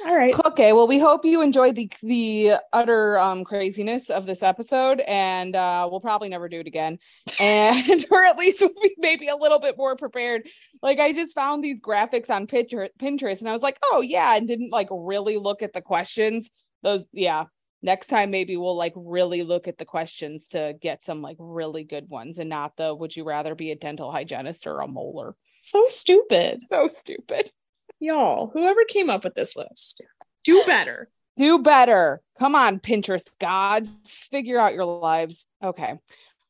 All 0.05 0.15
right. 0.15 0.33
Okay, 0.47 0.73
well, 0.73 0.87
we 0.87 0.99
hope 0.99 1.23
you 1.23 1.41
enjoyed 1.41 1.75
the 1.75 1.89
the 2.01 2.53
utter 2.73 3.17
um, 3.19 3.43
craziness 3.45 4.09
of 4.09 4.25
this 4.25 4.43
episode, 4.43 4.99
and 5.07 5.55
uh, 5.55 5.87
we'll 5.89 6.01
probably 6.01 6.27
never 6.27 6.49
do 6.49 6.59
it 6.59 6.67
again, 6.67 6.97
and 7.39 8.05
or 8.11 8.23
at 8.25 8.37
least 8.37 8.59
we'll 8.61 8.73
be 8.81 8.95
maybe 8.97 9.27
a 9.27 9.35
little 9.35 9.59
bit 9.59 9.77
more 9.77 9.95
prepared. 9.95 10.49
Like 10.83 10.99
I 10.99 11.13
just 11.13 11.33
found 11.33 11.63
these 11.63 11.79
graphics 11.79 12.29
on 12.29 12.45
Pinterest, 12.45 13.39
and 13.39 13.49
I 13.49 13.53
was 13.53 13.61
like, 13.61 13.79
oh 13.85 14.01
yeah, 14.01 14.35
and 14.35 14.45
didn't 14.45 14.71
like 14.71 14.89
really 14.91 15.37
look 15.37 15.61
at 15.61 15.71
the 15.71 15.81
questions. 15.81 16.51
Those, 16.83 17.05
yeah. 17.13 17.45
Next 17.81 18.07
time, 18.07 18.31
maybe 18.31 18.55
we'll 18.55 18.77
like 18.77 18.93
really 18.95 19.43
look 19.43 19.67
at 19.67 19.77
the 19.77 19.85
questions 19.85 20.47
to 20.49 20.73
get 20.81 21.03
some 21.03 21.21
like 21.21 21.37
really 21.39 21.85
good 21.85 22.09
ones, 22.09 22.37
and 22.37 22.49
not 22.49 22.75
the 22.75 22.93
would 22.93 23.15
you 23.15 23.23
rather 23.23 23.55
be 23.55 23.71
a 23.71 23.75
dental 23.75 24.11
hygienist 24.11 24.67
or 24.67 24.81
a 24.81 24.87
molar? 24.87 25.35
So 25.61 25.85
stupid. 25.87 26.59
So 26.67 26.87
stupid. 26.89 27.51
Y'all, 27.99 28.51
whoever 28.53 28.83
came 28.83 29.09
up 29.09 29.23
with 29.23 29.35
this 29.35 29.55
list, 29.55 30.01
do 30.43 30.63
better. 30.65 31.07
do 31.37 31.59
better. 31.59 32.21
Come 32.39 32.55
on, 32.55 32.79
Pinterest 32.79 33.29
gods, 33.39 34.17
figure 34.31 34.59
out 34.59 34.73
your 34.73 34.85
lives. 34.85 35.45
Okay, 35.63 35.93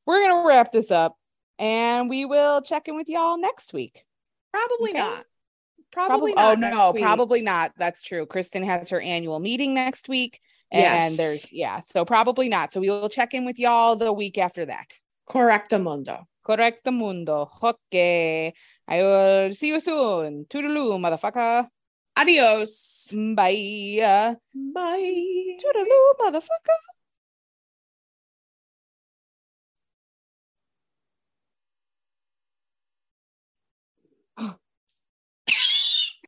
we're 0.07 0.27
gonna 0.27 0.47
wrap 0.47 0.71
this 0.71 0.89
up, 0.89 1.17
and 1.59 2.09
we 2.09 2.25
will 2.25 2.63
check 2.63 2.87
in 2.87 2.95
with 2.95 3.09
y'all 3.09 3.39
next 3.39 3.73
week. 3.73 4.03
Probably 4.53 4.91
Okay. 4.91 4.99
not. 4.99 5.25
Probably, 5.91 6.33
Probably, 6.33 6.61
not. 6.61 6.73
oh 6.73 6.77
no, 6.77 6.91
week. 6.91 7.03
probably 7.03 7.41
not. 7.41 7.71
That's 7.77 8.01
true. 8.01 8.25
Kristen 8.25 8.63
has 8.63 8.89
her 8.89 8.99
annual 9.01 9.39
meeting 9.39 9.73
next 9.75 10.09
week, 10.09 10.39
Yes. 10.71 11.09
and 11.11 11.19
there's 11.19 11.51
yeah, 11.51 11.81
so 11.81 12.03
probably 12.05 12.49
not. 12.49 12.73
So 12.73 12.79
we 12.79 12.89
will 12.89 13.09
check 13.09 13.33
in 13.35 13.45
with 13.45 13.59
y'all 13.59 13.95
the 13.95 14.11
week 14.11 14.37
after 14.39 14.65
that. 14.65 14.97
Correcto 15.29 15.81
mundo. 15.81 16.25
Correcto 16.45 16.91
mundo. 16.91 17.49
Okay, 17.61 18.53
I 18.87 19.03
will 19.03 19.53
see 19.53 19.67
you 19.67 19.79
soon. 19.79 20.45
Toodaloo, 20.49 20.97
motherfucker. 20.99 21.67
Adios. 22.17 23.13
Bye. 23.35 24.35
Bye. 24.53 25.57
Toodaloo, 25.61 26.13
motherfucker. 26.21 26.79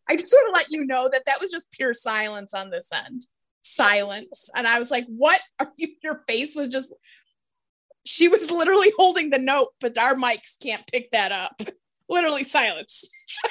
I 0.09 0.15
just 0.15 0.33
want 0.33 0.55
to 0.55 0.59
let 0.59 0.71
you 0.71 0.85
know 0.85 1.09
that 1.11 1.23
that 1.25 1.41
was 1.41 1.51
just 1.51 1.71
pure 1.71 1.93
silence 1.93 2.53
on 2.53 2.69
this 2.69 2.89
end. 2.93 3.23
Silence. 3.61 4.49
And 4.55 4.67
I 4.67 4.79
was 4.79 4.91
like, 4.91 5.05
what 5.07 5.39
are 5.59 5.71
you? 5.77 5.89
Your 6.03 6.23
face 6.27 6.55
was 6.55 6.67
just, 6.67 6.93
she 8.05 8.27
was 8.27 8.51
literally 8.51 8.91
holding 8.97 9.29
the 9.29 9.39
note, 9.39 9.69
but 9.81 9.97
our 9.97 10.15
mics 10.15 10.61
can't 10.61 10.85
pick 10.87 11.11
that 11.11 11.31
up. 11.31 11.59
Literally 12.09 12.43
silence. 12.43 13.09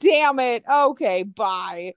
Damn 0.00 0.38
it. 0.38 0.64
Okay, 0.70 1.22
bye. 1.22 1.92